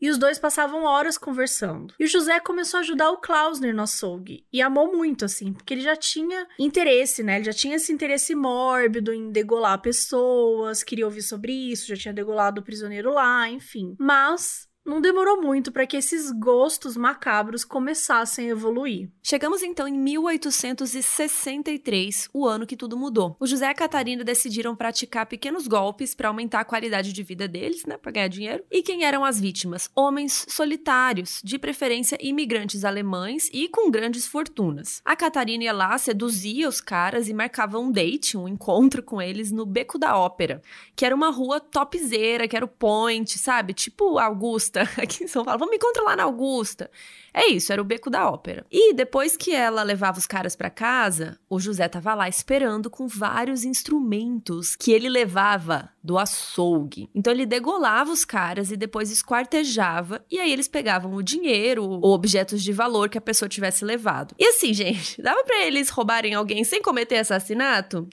E 0.00 0.08
os 0.08 0.16
dois 0.16 0.38
passavam 0.38 0.84
horas 0.84 1.18
conversando. 1.18 1.92
E 1.98 2.04
o 2.04 2.08
José 2.08 2.38
começou 2.38 2.78
a 2.78 2.80
ajudar 2.82 3.10
o 3.10 3.16
Klausner 3.16 3.74
no 3.74 3.82
açougue. 3.82 4.46
E 4.52 4.62
amou 4.62 4.94
muito, 4.94 5.24
assim, 5.24 5.54
porque 5.54 5.74
ele 5.74 5.80
já 5.80 5.96
tinha 5.96 6.46
interesse, 6.58 7.22
né? 7.22 7.36
Ele 7.36 7.46
já 7.46 7.52
tinha 7.52 7.76
esse 7.76 7.92
interesse 7.92 8.34
mórbido 8.34 9.12
em 9.12 9.32
degolar 9.32 9.80
pessoas, 9.80 10.84
queria 10.84 11.06
ouvir 11.06 11.22
sobre 11.22 11.52
isso, 11.52 11.88
já 11.88 11.96
tinha 11.96 12.14
degolado 12.14 12.60
o 12.60 12.64
prisioneiro 12.64 13.12
lá, 13.12 13.48
enfim. 13.48 13.96
Mas 13.98 14.68
não 14.86 15.00
demorou 15.00 15.42
muito 15.42 15.72
para 15.72 15.84
que 15.84 15.96
esses 15.96 16.30
gostos 16.30 16.96
macabros 16.96 17.64
começassem 17.64 18.46
a 18.46 18.50
evoluir. 18.50 19.10
Chegamos 19.20 19.60
então 19.62 19.88
em 19.88 19.98
1863, 19.98 22.28
o 22.32 22.46
ano 22.46 22.66
que 22.66 22.76
tudo 22.76 22.96
mudou. 22.96 23.36
O 23.40 23.46
José 23.46 23.66
e 23.66 23.70
a 23.70 23.74
Catarina 23.74 24.22
decidiram 24.22 24.76
praticar 24.76 25.26
pequenos 25.26 25.66
golpes 25.66 26.14
para 26.14 26.28
aumentar 26.28 26.60
a 26.60 26.64
qualidade 26.64 27.12
de 27.12 27.22
vida 27.24 27.48
deles, 27.48 27.84
né, 27.84 27.96
para 27.96 28.12
ganhar 28.12 28.28
dinheiro. 28.28 28.62
E 28.70 28.80
quem 28.82 29.02
eram 29.04 29.24
as 29.24 29.40
vítimas? 29.40 29.90
Homens 29.94 30.46
solitários, 30.48 31.40
de 31.42 31.58
preferência 31.58 32.16
imigrantes 32.20 32.84
alemães 32.84 33.50
e 33.52 33.68
com 33.68 33.90
grandes 33.90 34.24
fortunas. 34.26 35.02
A 35.04 35.16
Catarina 35.16 35.64
ia 35.64 35.72
lá, 35.72 35.98
seduzia 35.98 36.68
os 36.68 36.80
caras 36.80 37.28
e 37.28 37.34
marcava 37.34 37.80
um 37.80 37.90
date, 37.90 38.36
um 38.36 38.46
encontro 38.46 39.02
com 39.02 39.20
eles 39.20 39.50
no 39.50 39.66
Beco 39.66 39.98
da 39.98 40.16
Ópera, 40.16 40.62
que 40.94 41.04
era 41.04 41.12
uma 41.14 41.30
rua 41.30 41.58
topzeira, 41.58 42.46
que 42.46 42.54
era 42.54 42.64
o 42.64 42.68
point, 42.68 43.36
sabe? 43.36 43.74
Tipo 43.74 44.18
Augusta 44.18 44.75
Augusta, 44.76 44.88
aqui 45.00 45.24
em 45.24 45.26
São 45.26 45.44
Paulo. 45.44 45.58
Vamos 45.58 45.70
me 45.70 45.76
encontrar 45.76 46.02
lá 46.02 46.16
na 46.16 46.24
Augusta. 46.24 46.90
É 47.32 47.48
isso, 47.48 47.72
era 47.72 47.80
o 47.80 47.84
beco 47.84 48.10
da 48.10 48.28
ópera. 48.28 48.64
E 48.70 48.94
depois 48.94 49.36
que 49.36 49.54
ela 49.54 49.82
levava 49.82 50.18
os 50.18 50.26
caras 50.26 50.56
para 50.56 50.70
casa, 50.70 51.38
o 51.48 51.58
José 51.58 51.88
tava 51.88 52.14
lá 52.14 52.28
esperando 52.28 52.90
com 52.90 53.06
vários 53.06 53.64
instrumentos 53.64 54.76
que 54.76 54.92
ele 54.92 55.08
levava 55.08 55.90
do 56.02 56.18
açougue. 56.18 57.10
Então 57.14 57.32
ele 57.32 57.44
degolava 57.44 58.10
os 58.10 58.24
caras 58.24 58.70
e 58.70 58.76
depois 58.76 59.10
esquartejava, 59.10 60.24
e 60.30 60.38
aí 60.38 60.52
eles 60.52 60.68
pegavam 60.68 61.14
o 61.14 61.22
dinheiro 61.22 61.84
ou 61.84 62.14
objetos 62.14 62.62
de 62.62 62.72
valor 62.72 63.08
que 63.08 63.18
a 63.18 63.20
pessoa 63.20 63.48
tivesse 63.48 63.84
levado. 63.84 64.34
E 64.38 64.46
assim, 64.46 64.72
gente, 64.74 65.20
dava 65.20 65.42
para 65.44 65.64
eles 65.64 65.90
roubarem 65.90 66.34
alguém 66.34 66.64
sem 66.64 66.80
cometer 66.80 67.16
assassinato? 67.16 68.08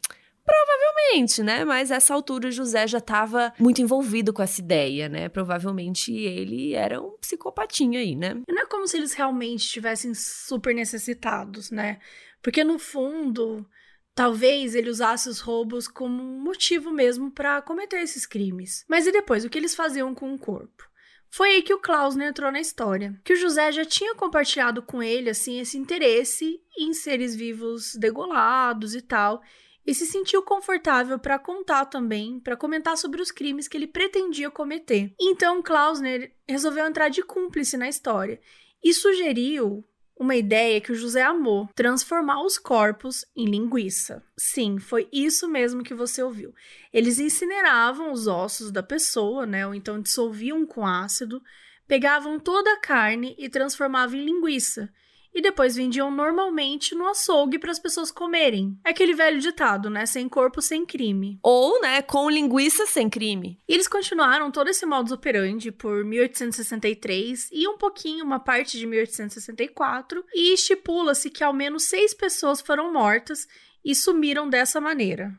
Provavelmente, 0.46 1.42
né? 1.42 1.64
Mas 1.64 1.90
essa 1.92 2.14
altura 2.14 2.50
o 2.50 2.52
José 2.52 2.86
já 2.88 2.98
estava 2.98 3.54
muito 3.60 3.82
envolvido 3.82 4.34
com 4.34 4.44
essa 4.44 4.60
ideia, 4.60 5.08
né? 5.08 5.30
Provavelmente 5.30 6.14
ele 6.14 6.74
era 6.74 7.02
um 7.02 7.18
psicopatinho 7.18 8.00
aí, 8.00 8.16
né? 8.16 8.42
Não 8.48 8.62
é 8.62 8.66
como 8.66 8.88
se 8.88 8.98
eles 8.98 9.14
realmente 9.14 9.62
estivessem 9.62 10.14
super 10.14 10.76
necessitados, 10.76 11.72
né? 11.72 12.00
Porque 12.42 12.64
no 12.64 12.78
fundo, 12.78 13.66
talvez 14.14 14.76
ele 14.76 14.90
usasse 14.90 15.30
os 15.30 15.40
roubos 15.40 15.88
como 15.88 16.22
um 16.22 16.42
motivo 16.42 16.92
mesmo 16.92 17.32
para 17.32 17.62
cometer 17.62 18.02
esses 18.02 18.26
crimes. 18.26 18.84
Mas 18.90 19.08
e 19.08 19.12
depois, 19.12 19.46
o 19.46 19.50
que 19.50 19.58
eles 19.58 19.76
faziam 19.76 20.14
com 20.14 20.34
o 20.34 20.40
corpo? 20.40 20.84
Foi 21.30 21.50
aí 21.50 21.62
que 21.64 21.74
o 21.74 21.80
Klausner 21.80 22.28
entrou 22.28 22.52
na 22.52 22.60
história, 22.60 23.20
que 23.24 23.34
o 23.34 23.36
José 23.36 23.72
já 23.72 23.84
tinha 23.84 24.14
compartilhado 24.14 24.84
com 24.84 25.02
ele 25.02 25.32
assim 25.32 25.60
esse 25.60 25.80
interesse 25.80 26.60
em 26.78 26.94
seres 26.94 27.36
vivos 27.36 27.96
degolados 27.96 28.94
e 28.94 29.02
tal, 29.02 29.42
e 29.86 29.94
se 29.94 30.06
sentiu 30.06 30.42
confortável 30.42 31.20
para 31.20 31.38
contar 31.38 31.86
também, 31.86 32.40
para 32.40 32.58
comentar 32.58 32.98
sobre 32.98 33.22
os 33.22 33.32
crimes 33.32 33.68
que 33.68 33.75
ele 33.78 33.88
pretendia 33.88 34.50
cometer. 34.50 35.13
Então 35.20 35.62
Klausner 35.62 36.34
resolveu 36.48 36.86
entrar 36.86 37.10
de 37.10 37.22
cúmplice 37.22 37.78
na 37.78 37.90
história 37.90 38.40
e 38.84 38.94
sugeriu 38.94 39.86
uma 40.18 40.36
ideia 40.36 40.80
que 40.80 40.92
o 40.92 40.96
José 40.96 41.22
amou: 41.22 41.68
transformar 41.75 42.44
os 42.44 42.58
corpos 42.58 43.25
em 43.36 43.46
linguiça. 43.46 44.24
Sim, 44.38 44.80
foi 44.80 45.08
isso 45.12 45.48
mesmo 45.48 45.84
que 45.84 45.94
você 45.94 46.24
ouviu. 46.24 46.54
Eles 46.92 47.20
incineravam 47.20 48.12
os 48.12 48.28
ossos 48.28 48.72
da 48.72 48.84
pessoa, 48.84 49.46
né, 49.46 49.66
ou 49.68 49.74
então 49.74 50.02
dissolviam 50.02 50.66
com 50.66 50.86
ácido, 50.86 51.42
pegavam 51.88 52.40
toda 52.40 52.72
a 52.74 52.80
carne 52.80 53.36
e 53.38 53.50
transformavam 53.50 54.18
em 54.18 54.25
linguiça 54.25 54.90
e 55.34 55.42
depois 55.42 55.75
vendiam 55.75 56.12
normalmente 56.12 56.96
no 56.96 57.08
açougue 57.08 57.58
para 57.58 57.72
as 57.72 57.80
pessoas 57.80 58.12
comerem. 58.12 58.78
É 58.86 58.92
aquele 58.92 59.13
velho 59.13 59.40
ditado, 59.40 59.90
né? 59.90 60.06
Sem 60.06 60.30
corpo, 60.30 60.62
sem 60.62 60.86
crime. 60.86 61.40
Ou, 61.42 61.82
né, 61.82 62.02
com 62.02 62.30
linguiça 62.30 62.86
sem 62.86 63.10
crime. 63.10 63.60
E 63.68 63.74
eles 63.74 63.88
continuaram 63.88 64.52
todo 64.52 64.70
esse 64.70 64.86
modus 64.86 65.12
operandi 65.12 65.72
por 65.72 66.04
1863 66.06 67.50
e 67.52 67.68
um 67.68 67.78
pouquinho 67.78 68.24
uma 68.24 68.40
parte 68.40 68.78
de 68.78 68.86
1864, 68.86 70.24
e 70.34 70.54
estipula-se 70.54 71.30
que 71.30 71.44
ao 71.44 71.54
menos 71.54 71.84
seis 71.84 72.13
pessoas 72.13 72.62
foram 72.62 72.92
mortas 72.94 73.48
e 73.84 73.94
sumiram 73.94 74.50
dessa 74.50 74.80
maneira. 74.80 75.34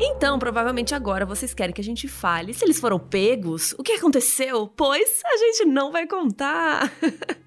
Então, 0.00 0.38
provavelmente 0.38 0.94
agora 0.94 1.26
vocês 1.26 1.52
querem 1.52 1.74
que 1.74 1.80
a 1.80 1.84
gente 1.84 2.06
fale 2.06 2.54
se 2.54 2.64
eles 2.64 2.78
foram 2.78 2.98
pegos, 2.98 3.74
o 3.78 3.82
que 3.82 3.92
aconteceu, 3.92 4.68
pois 4.68 5.20
a 5.24 5.36
gente 5.36 5.64
não 5.64 5.90
vai 5.90 6.06
contar. 6.06 6.92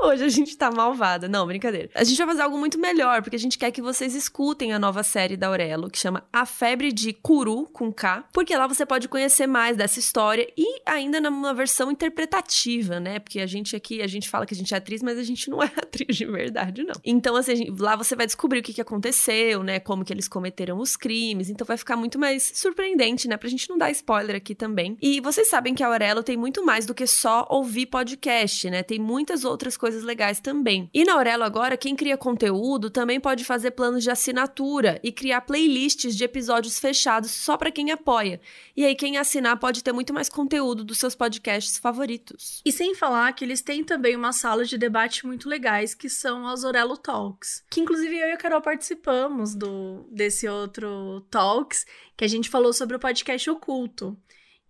Hoje 0.00 0.24
a 0.24 0.28
gente 0.28 0.56
tá 0.56 0.70
malvada. 0.70 1.28
Não, 1.28 1.46
brincadeira. 1.46 1.90
A 1.94 2.02
gente 2.02 2.16
vai 2.18 2.26
fazer 2.26 2.42
algo 2.42 2.58
muito 2.58 2.78
melhor, 2.78 3.22
porque 3.22 3.36
a 3.36 3.38
gente 3.38 3.58
quer 3.58 3.70
que 3.70 3.82
vocês 3.82 4.14
escutem 4.14 4.72
a 4.72 4.78
nova 4.78 5.02
série 5.02 5.36
da 5.36 5.48
Aurelo, 5.48 5.90
que 5.90 5.98
chama 5.98 6.26
A 6.32 6.44
Febre 6.44 6.92
de 6.92 7.12
Curu, 7.12 7.68
com 7.72 7.92
K, 7.92 8.24
porque 8.32 8.56
lá 8.56 8.66
você 8.66 8.84
pode 8.84 9.08
conhecer 9.08 9.46
mais 9.46 9.76
dessa 9.76 9.98
história 9.98 10.48
e 10.56 10.80
ainda 10.84 11.20
numa 11.20 11.54
versão 11.54 11.90
interpretativa, 11.90 12.98
né? 12.98 13.18
Porque 13.18 13.40
a 13.40 13.46
gente 13.46 13.76
aqui, 13.76 14.02
a 14.02 14.06
gente 14.06 14.28
fala 14.28 14.46
que 14.46 14.54
a 14.54 14.56
gente 14.56 14.74
é 14.74 14.76
atriz, 14.76 15.02
mas 15.02 15.18
a 15.18 15.22
gente 15.22 15.48
não 15.50 15.62
é 15.62 15.70
atriz 15.76 16.16
de 16.16 16.26
verdade, 16.26 16.82
não. 16.82 16.94
Então, 17.04 17.36
assim, 17.36 17.74
lá 17.78 17.94
você 17.94 18.16
vai 18.16 18.26
descobrir 18.26 18.60
o 18.60 18.62
que, 18.62 18.72
que 18.72 18.80
aconteceu, 18.80 19.62
né? 19.62 19.78
Como 19.78 20.04
que 20.04 20.12
eles 20.12 20.26
cometeram 20.26 20.78
os 20.78 20.96
crimes. 20.96 21.50
Então 21.50 21.66
vai 21.66 21.76
ficar 21.76 21.96
muito 21.96 22.16
muito 22.16 22.18
mais 22.18 22.52
surpreendente, 22.54 23.28
né? 23.28 23.36
Pra 23.36 23.48
gente 23.48 23.68
não 23.68 23.76
dar 23.76 23.90
spoiler 23.90 24.36
aqui 24.36 24.54
também. 24.54 24.96
E 25.00 25.20
vocês 25.20 25.48
sabem 25.48 25.74
que 25.74 25.82
a 25.82 25.86
Aurelo 25.86 26.22
tem 26.22 26.36
muito 26.36 26.64
mais 26.64 26.86
do 26.86 26.94
que 26.94 27.06
só 27.06 27.46
ouvir 27.50 27.86
podcast, 27.86 28.70
né? 28.70 28.82
Tem 28.82 28.98
muitas 28.98 29.44
outras 29.46 29.76
coisas 29.76 30.02
legais 30.02 30.40
também. 30.40 30.90
E 30.92 31.04
na 31.04 31.14
Aurelo 31.14 31.44
agora, 31.44 31.76
quem 31.76 31.96
cria 31.96 32.16
conteúdo 32.16 32.90
também 32.90 33.18
pode 33.18 33.44
fazer 33.44 33.70
planos 33.70 34.02
de 34.02 34.10
assinatura 34.10 35.00
e 35.02 35.10
criar 35.10 35.40
playlists 35.40 36.14
de 36.14 36.24
episódios 36.24 36.78
fechados 36.78 37.30
só 37.30 37.56
para 37.56 37.70
quem 37.70 37.90
apoia. 37.90 38.40
E 38.76 38.84
aí 38.84 38.94
quem 38.94 39.16
assinar 39.16 39.58
pode 39.58 39.82
ter 39.82 39.92
muito 39.92 40.12
mais 40.12 40.28
conteúdo 40.28 40.84
dos 40.84 40.98
seus 40.98 41.14
podcasts 41.14 41.78
favoritos. 41.78 42.60
E 42.64 42.72
sem 42.72 42.94
falar 42.94 43.32
que 43.32 43.44
eles 43.44 43.62
têm 43.62 43.82
também 43.82 44.16
uma 44.16 44.32
sala 44.32 44.64
de 44.64 44.76
debate 44.76 45.26
muito 45.26 45.48
legais 45.48 45.94
que 45.94 46.08
são 46.08 46.46
as 46.46 46.64
Aurelo 46.64 46.96
Talks, 46.96 47.64
que 47.70 47.80
inclusive 47.80 48.16
eu 48.16 48.28
e 48.28 48.32
a 48.32 48.36
Carol 48.36 48.60
participamos 48.60 49.54
do 49.54 50.06
desse 50.10 50.48
outro 50.48 51.24
Talks 51.30 51.86
que 52.16 52.24
a 52.24 52.28
gente 52.28 52.48
falou 52.48 52.72
sobre 52.72 52.96
o 52.96 53.00
podcast 53.00 53.48
Oculto, 53.50 54.16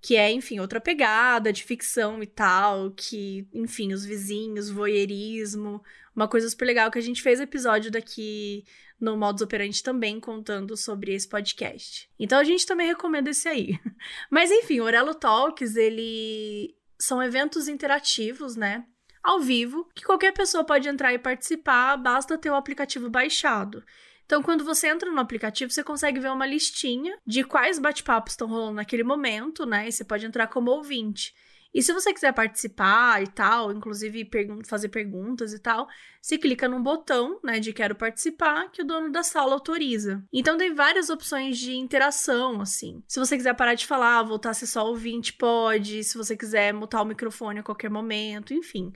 que 0.01 0.17
é, 0.17 0.31
enfim, 0.31 0.61
outra 0.61 0.81
pegada 0.81 1.53
de 1.53 1.65
ficção 1.65 2.23
e 2.23 2.27
tal, 2.27 2.91
que, 2.91 3.49
enfim, 3.53 3.93
os 3.93 4.05
vizinhos, 4.05 4.71
voyeurismo, 4.71 5.83
uma 6.15 6.29
coisa 6.29 6.49
super 6.49 6.65
legal 6.65 6.91
que 6.91 6.99
a 6.99 7.03
gente 7.03 7.23
fez 7.23 7.41
episódio 7.41 7.91
daqui 7.91 8.65
no 9.01 9.17
Modus 9.17 9.43
Operandi 9.43 9.83
também 9.83 10.19
contando 10.19 10.77
sobre 10.77 11.15
esse 11.15 11.29
podcast. 11.29 12.09
Então 12.19 12.39
a 12.39 12.45
gente 12.45 12.67
também 12.67 12.87
recomenda 12.87 13.31
esse 13.31 13.49
aí. 13.49 13.79
Mas 14.31 14.51
enfim, 14.51 14.81
o 14.81 14.85
Orelo 14.85 15.15
Talks, 15.15 15.77
ele 15.77 16.75
são 16.99 17.23
eventos 17.23 17.69
interativos, 17.69 18.57
né? 18.57 18.87
Ao 19.23 19.41
vivo, 19.41 19.89
que 19.95 20.05
qualquer 20.05 20.33
pessoa 20.33 20.65
pode 20.65 20.89
entrar 20.89 21.13
e 21.13 21.19
participar, 21.19 21.97
basta 21.97 22.39
ter 22.39 22.49
o 22.49 22.55
aplicativo 22.55 23.11
baixado. 23.11 23.85
Então, 24.27 24.43
quando 24.43 24.65
você 24.65 24.89
entra 24.89 25.11
no 25.11 25.21
aplicativo, 25.21 25.71
você 25.71 25.83
consegue 25.83 26.21
ver 26.21 26.31
uma 26.31 26.47
listinha 26.47 27.17
de 27.25 27.45
quais 27.45 27.79
bate-papos 27.79 28.33
estão 28.33 28.49
rolando 28.49 28.75
naquele 28.75 29.05
momento, 29.05 29.65
né? 29.65 29.89
E 29.89 29.93
você 29.93 30.05
pode 30.05 30.27
entrar 30.27 30.49
como 30.49 30.71
ouvinte. 30.71 31.33
E 31.77 31.83
se 31.83 31.93
você 31.93 32.11
quiser 32.11 32.33
participar 32.33 33.23
e 33.23 33.27
tal, 33.27 33.71
inclusive 33.71 34.25
pergun 34.25 34.65
fazer 34.65 34.89
perguntas 34.89 35.53
e 35.53 35.59
tal, 35.59 35.87
você 36.23 36.39
clica 36.39 36.67
num 36.67 36.83
botão, 36.83 37.39
né, 37.45 37.61
de 37.61 37.71
quero 37.71 37.95
participar, 37.95 38.71
que 38.71 38.81
o 38.81 38.85
dono 38.85 39.13
da 39.13 39.23
sala 39.23 39.53
autoriza. 39.53 40.25
Então 40.33 40.57
tem 40.57 40.73
várias 40.73 41.11
opções 41.11 41.59
de 41.59 41.77
interação, 41.77 42.63
assim. 42.63 43.03
Se 43.07 43.21
você 43.21 43.37
quiser 43.37 43.55
parar 43.55 43.75
de 43.75 43.87
falar, 43.87 44.23
voltar 44.23 44.51
a 44.51 44.55
ser 44.55 44.67
só 44.67 44.87
ouvinte, 44.87 45.35
pode. 45.35 46.03
Se 46.03 46.17
você 46.17 46.35
quiser 46.35 46.73
mutar 46.73 47.03
o 47.03 47.05
microfone 47.05 47.61
a 47.61 47.63
qualquer 47.63 47.91
momento, 47.91 48.55
enfim. 48.55 48.91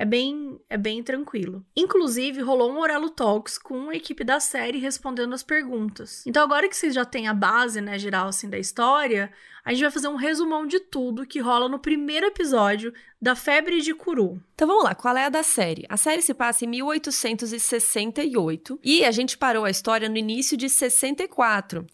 É 0.00 0.04
bem, 0.06 0.58
é 0.70 0.78
bem 0.78 1.02
tranquilo. 1.02 1.62
Inclusive, 1.76 2.40
rolou 2.40 2.72
um 2.72 2.78
Orelo 2.78 3.10
Talks 3.10 3.58
com 3.58 3.90
a 3.90 3.94
equipe 3.94 4.24
da 4.24 4.40
série 4.40 4.78
respondendo 4.78 5.34
as 5.34 5.42
perguntas. 5.42 6.24
Então, 6.26 6.42
agora 6.42 6.66
que 6.70 6.74
vocês 6.74 6.94
já 6.94 7.04
têm 7.04 7.28
a 7.28 7.34
base, 7.34 7.82
né, 7.82 7.98
geral, 7.98 8.28
assim, 8.28 8.48
da 8.48 8.58
história, 8.58 9.30
a 9.62 9.74
gente 9.74 9.82
vai 9.82 9.90
fazer 9.90 10.08
um 10.08 10.16
resumão 10.16 10.66
de 10.66 10.80
tudo 10.80 11.26
que 11.26 11.38
rola 11.38 11.68
no 11.68 11.78
primeiro 11.78 12.28
episódio 12.28 12.94
da 13.20 13.34
Febre 13.34 13.82
de 13.82 13.92
Curu. 13.92 14.42
Então 14.54 14.66
vamos 14.66 14.84
lá, 14.84 14.94
qual 14.94 15.14
é 15.18 15.26
a 15.26 15.28
da 15.28 15.42
série? 15.42 15.84
A 15.86 15.98
série 15.98 16.22
se 16.22 16.32
passa 16.32 16.64
em 16.64 16.68
1868 16.68 18.80
e 18.82 19.04
a 19.04 19.10
gente 19.10 19.36
parou 19.36 19.66
a 19.66 19.70
história 19.70 20.08
no 20.08 20.16
início 20.16 20.56
de 20.56 20.70
64. 20.70 21.86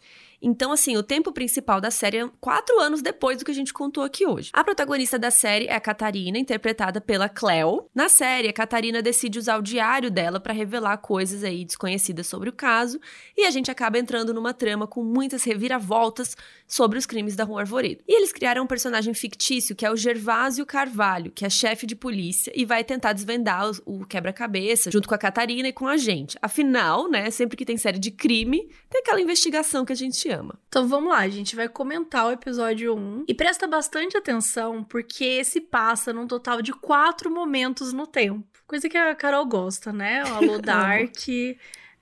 Então, 0.48 0.70
assim, 0.70 0.96
o 0.96 1.02
tempo 1.02 1.32
principal 1.32 1.80
da 1.80 1.90
série 1.90 2.18
é 2.18 2.30
quatro 2.40 2.78
anos 2.78 3.02
depois 3.02 3.36
do 3.36 3.44
que 3.44 3.50
a 3.50 3.54
gente 3.54 3.74
contou 3.74 4.04
aqui 4.04 4.24
hoje. 4.24 4.50
A 4.52 4.62
protagonista 4.62 5.18
da 5.18 5.28
série 5.28 5.66
é 5.66 5.74
a 5.74 5.80
Catarina, 5.80 6.38
interpretada 6.38 7.00
pela 7.00 7.28
Cleo. 7.28 7.90
Na 7.92 8.08
série, 8.08 8.46
a 8.46 8.52
Catarina 8.52 9.02
decide 9.02 9.40
usar 9.40 9.58
o 9.58 9.62
diário 9.62 10.08
dela 10.08 10.38
para 10.38 10.54
revelar 10.54 10.98
coisas 10.98 11.42
aí 11.42 11.64
desconhecidas 11.64 12.28
sobre 12.28 12.48
o 12.48 12.52
caso, 12.52 13.00
e 13.36 13.44
a 13.44 13.50
gente 13.50 13.72
acaba 13.72 13.98
entrando 13.98 14.32
numa 14.32 14.54
trama 14.54 14.86
com 14.86 15.02
muitas 15.02 15.42
reviravoltas 15.42 16.36
sobre 16.64 16.96
os 16.96 17.06
crimes 17.06 17.34
da 17.34 17.42
Rua 17.42 17.62
Arvoredo. 17.62 18.04
E 18.06 18.16
eles 18.16 18.32
criaram 18.32 18.62
um 18.62 18.68
personagem 18.68 19.14
fictício 19.14 19.74
que 19.74 19.84
é 19.84 19.90
o 19.90 19.96
Gervásio 19.96 20.64
Carvalho, 20.64 21.32
que 21.32 21.44
é 21.44 21.50
chefe 21.50 21.86
de 21.86 21.96
polícia 21.96 22.52
e 22.54 22.64
vai 22.64 22.84
tentar 22.84 23.12
desvendar 23.12 23.68
o 23.84 24.06
quebra-cabeça 24.06 24.92
junto 24.92 25.08
com 25.08 25.14
a 25.14 25.18
Catarina 25.18 25.66
e 25.66 25.72
com 25.72 25.88
a 25.88 25.96
gente. 25.96 26.38
Afinal, 26.40 27.10
né, 27.10 27.32
sempre 27.32 27.56
que 27.56 27.64
tem 27.64 27.76
série 27.76 27.98
de 27.98 28.12
crime, 28.12 28.68
tem 28.88 29.00
aquela 29.00 29.20
investigação 29.20 29.84
que 29.84 29.92
a 29.92 29.96
gente 29.96 30.28
ama. 30.28 30.35
Então 30.68 30.86
vamos 30.88 31.10
lá, 31.10 31.18
a 31.18 31.28
gente 31.28 31.56
vai 31.56 31.68
comentar 31.68 32.26
o 32.26 32.32
episódio 32.32 32.94
1 32.94 33.24
e 33.28 33.34
presta 33.34 33.66
bastante 33.66 34.16
atenção 34.16 34.84
porque 34.84 35.42
se 35.44 35.60
passa 35.60 36.12
num 36.12 36.26
total 36.26 36.62
de 36.62 36.72
quatro 36.72 37.30
momentos 37.30 37.92
no 37.92 38.06
tempo. 38.06 38.46
Coisa 38.66 38.88
que 38.88 38.96
a 38.96 39.14
Carol 39.14 39.46
gosta, 39.46 39.92
né? 39.92 40.24
O 40.24 40.34
Alô 40.34 40.58
Dark. 40.62 41.16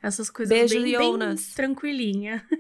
Essas 0.03 0.29
coisas 0.29 0.55
Beijo, 0.55 0.83
bem, 0.83 0.99
bem 0.99 1.37
tranquilinha. 1.55 2.45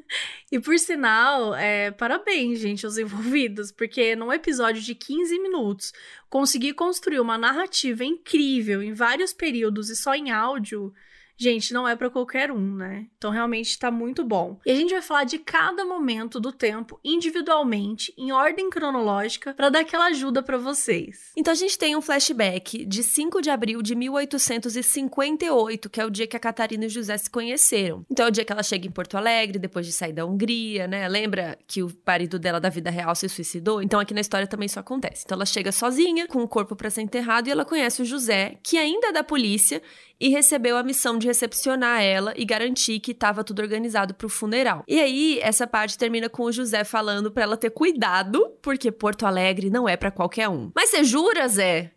E 0.53 0.61
por 0.61 0.79
sinal, 0.79 1.53
é, 1.57 1.91
parabéns, 1.91 2.61
gente, 2.61 2.87
aos 2.87 2.97
envolvidos, 2.97 3.73
porque 3.73 4.15
num 4.15 4.33
episódio 4.33 4.81
de 4.81 4.95
15 4.95 5.37
minutos, 5.41 5.93
conseguir 6.31 6.75
construir 6.75 7.19
uma 7.19 7.37
narrativa 7.37 8.05
incrível 8.05 8.81
em 8.81 8.93
vários 8.93 9.33
períodos 9.33 9.91
e 9.91 9.97
só 9.97 10.15
em 10.15 10.31
áudio, 10.31 10.95
gente, 11.37 11.73
não 11.73 11.87
é 11.87 11.97
para 11.97 12.11
qualquer 12.11 12.51
um, 12.51 12.77
né? 12.77 13.07
Então 13.17 13.31
realmente 13.31 13.79
tá 13.79 13.91
muito 13.91 14.25
bom. 14.25 14.59
E 14.65 14.71
a 14.71 14.75
gente 14.75 14.93
vai 14.93 15.03
falar 15.03 15.25
de 15.25 15.39
cada 15.39 15.85
momento 15.85 16.41
do 16.41 16.53
tempo 16.53 16.99
individualmente, 17.05 18.13
em 18.17 18.33
ordem 18.33 18.71
cronológica, 18.71 19.55
para 19.55 19.71
dar 19.71 19.81
aquela 19.81 20.07
ajuda 20.07 20.43
para 20.43 20.59
vocês. 20.59 21.33
Então 21.37 21.53
a 21.53 21.57
gente 21.57 21.79
tem 21.79 21.97
um 21.97 22.01
flashback 22.01 22.85
de 22.85 23.03
5 23.03 23.41
de 23.41 23.51
abril 23.51 23.83
de 23.83 23.95
1858, 23.95 25.91
que 25.91 26.01
é 26.01 26.07
o 26.07 26.11
dia 26.11 26.27
que 26.27 26.37
a 26.37 26.41
Catarina 26.41 26.85
e 26.85 26.87
o 26.87 26.91
José 26.91 27.17
se 27.19 27.31
conheceram. 27.31 28.05
Então 28.11 28.27
é 28.27 28.29
o 28.29 28.33
dia 28.33 28.45
que 28.45 28.53
ela 28.53 28.63
chega 28.63 28.87
em 28.87 28.91
Porto 28.91 29.17
Alegre, 29.17 29.59
depois 29.59 29.87
de 29.87 29.93
sair 29.93 30.13
da 30.13 30.25
Hungria, 30.25 30.87
né? 30.87 31.09
Lembra 31.09 31.59
que 31.67 31.83
o 31.83 31.93
marido 32.07 32.39
dela 32.39 32.61
da 32.61 32.69
vida 32.69 32.91
real 32.91 33.15
se 33.15 33.29
suicidou? 33.29 33.83
Então 33.83 34.01
aqui 34.01 34.15
na 34.15 34.21
história 34.21 34.47
também 34.47 34.67
isso 34.67 34.81
acontece. 34.81 35.23
Então 35.25 35.37
ela 35.37 35.47
chega 35.47 35.73
sozinha, 35.73 36.27
com 36.27 36.43
o 36.43 36.49
corpo 36.49 36.77
para 36.77 36.91
ser 36.91 37.03
enterrado, 37.03 37.49
e 37.49 37.51
ela 37.51 37.65
conhece 37.65 38.03
o 38.03 38.05
José, 38.05 38.59
que 38.63 38.77
ainda 38.77 39.09
é 39.09 39.13
da 39.13 39.25
polícia, 39.25 39.83
e 40.21 40.29
recebeu 40.29 40.77
a 40.77 40.83
missão 40.83 41.19
de 41.19 41.24
recepcionar 41.27 42.03
ela 42.03 42.33
e 42.37 42.45
garantir 42.45 43.01
que 43.01 43.13
estava 43.13 43.45
tudo 43.45 43.61
organizado 43.61 44.15
para 44.15 44.27
o 44.27 44.31
funeral. 44.31 44.85
E 44.87 45.01
aí, 45.01 45.39
essa 45.43 45.67
parte 45.67 45.99
termina 45.99 46.29
com 46.29 46.45
o 46.45 46.53
José 46.53 46.85
falando 46.85 47.31
para 47.31 47.43
ela 47.43 47.57
ter 47.57 47.71
cuidado, 47.71 48.57
porque 48.63 48.93
Porto 48.93 49.27
Alegre 49.27 49.71
não 49.71 49.89
é 49.89 49.97
para 49.97 50.11
qualquer 50.11 50.49
um. 50.49 50.71
Mas 50.75 50.91
você 50.91 51.05
jura, 51.05 51.47
Zé? 51.49 51.93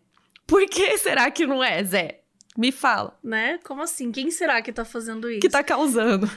Por 0.46 0.66
que 0.66 0.96
será 0.98 1.30
que 1.30 1.46
não 1.46 1.62
é, 1.62 1.82
Zé? 1.84 2.20
Me 2.56 2.72
fala. 2.72 3.16
Né? 3.22 3.58
Como 3.64 3.82
assim? 3.82 4.10
Quem 4.10 4.30
será 4.30 4.60
que 4.60 4.72
tá 4.72 4.84
fazendo 4.84 5.30
isso? 5.30 5.40
Que 5.40 5.48
tá 5.48 5.62
causando. 5.62 6.28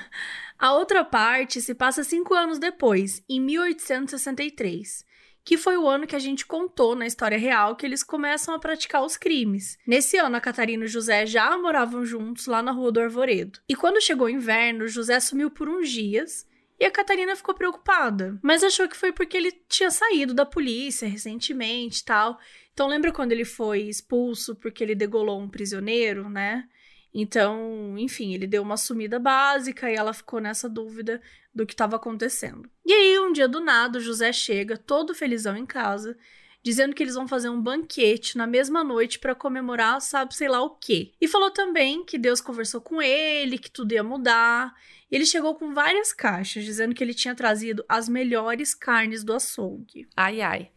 A 0.58 0.72
outra 0.72 1.04
parte 1.04 1.60
se 1.60 1.74
passa 1.74 2.02
cinco 2.02 2.34
anos 2.34 2.58
depois, 2.58 3.22
em 3.28 3.40
1863 3.40 5.07
que 5.48 5.56
foi 5.56 5.78
o 5.78 5.88
ano 5.88 6.06
que 6.06 6.14
a 6.14 6.18
gente 6.18 6.44
contou 6.44 6.94
na 6.94 7.06
história 7.06 7.38
real 7.38 7.74
que 7.74 7.86
eles 7.86 8.02
começam 8.02 8.54
a 8.54 8.58
praticar 8.58 9.02
os 9.02 9.16
crimes. 9.16 9.78
Nesse 9.86 10.18
ano, 10.18 10.36
a 10.36 10.42
Catarina 10.42 10.84
e 10.84 10.86
o 10.86 10.90
José 10.90 11.24
já 11.24 11.56
moravam 11.56 12.04
juntos 12.04 12.46
lá 12.46 12.62
na 12.62 12.70
Rua 12.70 12.92
do 12.92 13.00
Arvoredo. 13.00 13.58
E 13.66 13.74
quando 13.74 13.98
chegou 13.98 14.26
o 14.26 14.30
inverno, 14.30 14.84
o 14.84 14.88
José 14.88 15.18
sumiu 15.18 15.50
por 15.50 15.66
uns 15.66 15.88
dias 15.88 16.46
e 16.78 16.84
a 16.84 16.90
Catarina 16.90 17.34
ficou 17.34 17.54
preocupada, 17.54 18.38
mas 18.42 18.62
achou 18.62 18.86
que 18.86 18.94
foi 18.94 19.10
porque 19.10 19.38
ele 19.38 19.50
tinha 19.66 19.90
saído 19.90 20.34
da 20.34 20.44
polícia 20.44 21.08
recentemente 21.08 22.02
e 22.02 22.04
tal. 22.04 22.38
Então 22.74 22.86
lembra 22.86 23.10
quando 23.10 23.32
ele 23.32 23.46
foi 23.46 23.84
expulso 23.84 24.54
porque 24.54 24.84
ele 24.84 24.94
degolou 24.94 25.40
um 25.40 25.48
prisioneiro, 25.48 26.28
né? 26.28 26.68
Então, 27.12 27.96
enfim, 27.98 28.34
ele 28.34 28.46
deu 28.46 28.62
uma 28.62 28.76
sumida 28.76 29.18
básica 29.18 29.90
e 29.90 29.94
ela 29.94 30.12
ficou 30.12 30.40
nessa 30.40 30.68
dúvida 30.68 31.20
do 31.54 31.66
que 31.66 31.72
estava 31.72 31.96
acontecendo. 31.96 32.68
E 32.84 32.92
aí, 32.92 33.18
um 33.18 33.32
dia 33.32 33.48
do 33.48 33.60
nada, 33.60 33.98
o 33.98 34.00
José 34.00 34.32
chega, 34.32 34.76
todo 34.76 35.14
felizão 35.14 35.56
em 35.56 35.66
casa, 35.66 36.16
dizendo 36.62 36.94
que 36.94 37.02
eles 37.02 37.14
vão 37.14 37.26
fazer 37.26 37.48
um 37.48 37.60
banquete 37.60 38.36
na 38.36 38.46
mesma 38.46 38.84
noite 38.84 39.18
para 39.18 39.34
comemorar, 39.34 40.00
sabe, 40.00 40.34
sei 40.34 40.48
lá 40.48 40.62
o 40.62 40.70
quê. 40.70 41.12
E 41.20 41.26
falou 41.26 41.50
também 41.50 42.04
que 42.04 42.18
Deus 42.18 42.40
conversou 42.40 42.80
com 42.80 43.00
ele, 43.00 43.58
que 43.58 43.70
tudo 43.70 43.92
ia 43.92 44.04
mudar. 44.04 44.74
Ele 45.10 45.24
chegou 45.24 45.54
com 45.54 45.72
várias 45.72 46.12
caixas, 46.12 46.64
dizendo 46.64 46.94
que 46.94 47.02
ele 47.02 47.14
tinha 47.14 47.34
trazido 47.34 47.84
as 47.88 48.08
melhores 48.08 48.74
carnes 48.74 49.24
do 49.24 49.32
açougue. 49.32 50.06
Ai, 50.14 50.40
ai. 50.42 50.70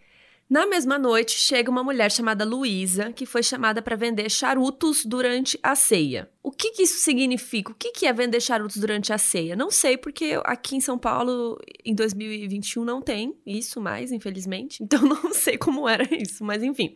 Na 0.51 0.65
mesma 0.65 0.99
noite, 0.99 1.31
chega 1.31 1.71
uma 1.71 1.81
mulher 1.81 2.11
chamada 2.11 2.43
Luísa, 2.43 3.13
que 3.13 3.25
foi 3.25 3.41
chamada 3.41 3.81
para 3.81 3.95
vender 3.95 4.29
charutos 4.29 5.05
durante 5.05 5.57
a 5.63 5.77
ceia. 5.77 6.29
O 6.43 6.51
que, 6.51 6.71
que 6.71 6.83
isso 6.83 6.97
significa? 6.97 7.71
O 7.71 7.73
que, 7.73 7.93
que 7.93 8.05
é 8.05 8.11
vender 8.11 8.41
charutos 8.41 8.75
durante 8.75 9.13
a 9.13 9.17
ceia? 9.17 9.55
Não 9.55 9.71
sei, 9.71 9.95
porque 9.95 10.37
aqui 10.43 10.75
em 10.75 10.81
São 10.81 10.97
Paulo, 10.97 11.57
em 11.85 11.95
2021, 11.95 12.83
não 12.83 13.01
tem 13.01 13.33
isso 13.45 13.79
mais, 13.79 14.11
infelizmente. 14.11 14.83
Então, 14.91 15.07
não 15.07 15.33
sei 15.33 15.57
como 15.57 15.87
era 15.87 16.05
isso, 16.13 16.43
mas 16.43 16.61
enfim. 16.61 16.93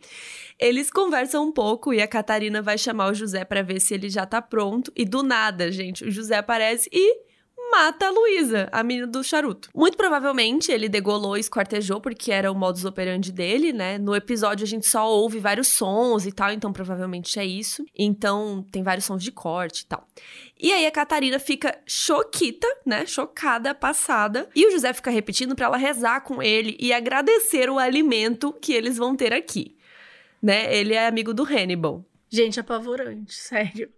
Eles 0.60 0.90
conversam 0.90 1.46
um 1.46 1.52
pouco 1.52 1.94
e 1.94 2.02
a 2.02 2.06
Catarina 2.06 2.60
vai 2.60 2.76
chamar 2.76 3.10
o 3.10 3.14
José 3.14 3.42
para 3.42 3.62
ver 3.62 3.80
se 3.80 3.94
ele 3.94 4.10
já 4.10 4.26
tá 4.26 4.42
pronto. 4.42 4.92
E 4.94 5.02
do 5.06 5.22
nada, 5.22 5.72
gente, 5.72 6.04
o 6.04 6.10
José 6.10 6.36
aparece 6.36 6.90
e 6.92 7.25
mata 7.70 8.06
a 8.06 8.10
Luísa, 8.10 8.68
a 8.72 8.82
menina 8.82 9.06
do 9.06 9.22
charuto. 9.22 9.68
Muito 9.74 9.96
provavelmente 9.96 10.70
ele 10.70 10.88
degolou 10.88 11.36
e 11.36 11.40
esquartejou, 11.40 12.00
porque 12.00 12.32
era 12.32 12.50
o 12.50 12.54
modus 12.54 12.84
operandi 12.84 13.32
dele, 13.32 13.72
né? 13.72 13.98
No 13.98 14.14
episódio 14.14 14.64
a 14.64 14.66
gente 14.66 14.86
só 14.86 15.08
ouve 15.08 15.38
vários 15.38 15.68
sons 15.68 16.26
e 16.26 16.32
tal, 16.32 16.52
então 16.52 16.72
provavelmente 16.72 17.38
é 17.38 17.44
isso. 17.44 17.84
Então 17.96 18.64
tem 18.70 18.82
vários 18.82 19.04
sons 19.04 19.22
de 19.22 19.32
corte 19.32 19.80
e 19.80 19.86
tal. 19.86 20.06
E 20.58 20.72
aí 20.72 20.86
a 20.86 20.90
Catarina 20.90 21.38
fica 21.38 21.78
choquita, 21.86 22.66
né? 22.84 23.04
Chocada, 23.06 23.74
passada. 23.74 24.48
E 24.54 24.66
o 24.66 24.70
José 24.70 24.92
fica 24.92 25.10
repetindo 25.10 25.54
para 25.54 25.66
ela 25.66 25.76
rezar 25.76 26.20
com 26.22 26.42
ele 26.42 26.76
e 26.80 26.92
agradecer 26.92 27.68
o 27.68 27.78
alimento 27.78 28.52
que 28.52 28.72
eles 28.72 28.96
vão 28.96 29.14
ter 29.14 29.32
aqui. 29.32 29.76
Né? 30.42 30.74
Ele 30.74 30.94
é 30.94 31.06
amigo 31.06 31.34
do 31.34 31.44
Hannibal. 31.44 32.04
Gente, 32.30 32.58
apavorante, 32.58 33.34
sério. 33.34 33.90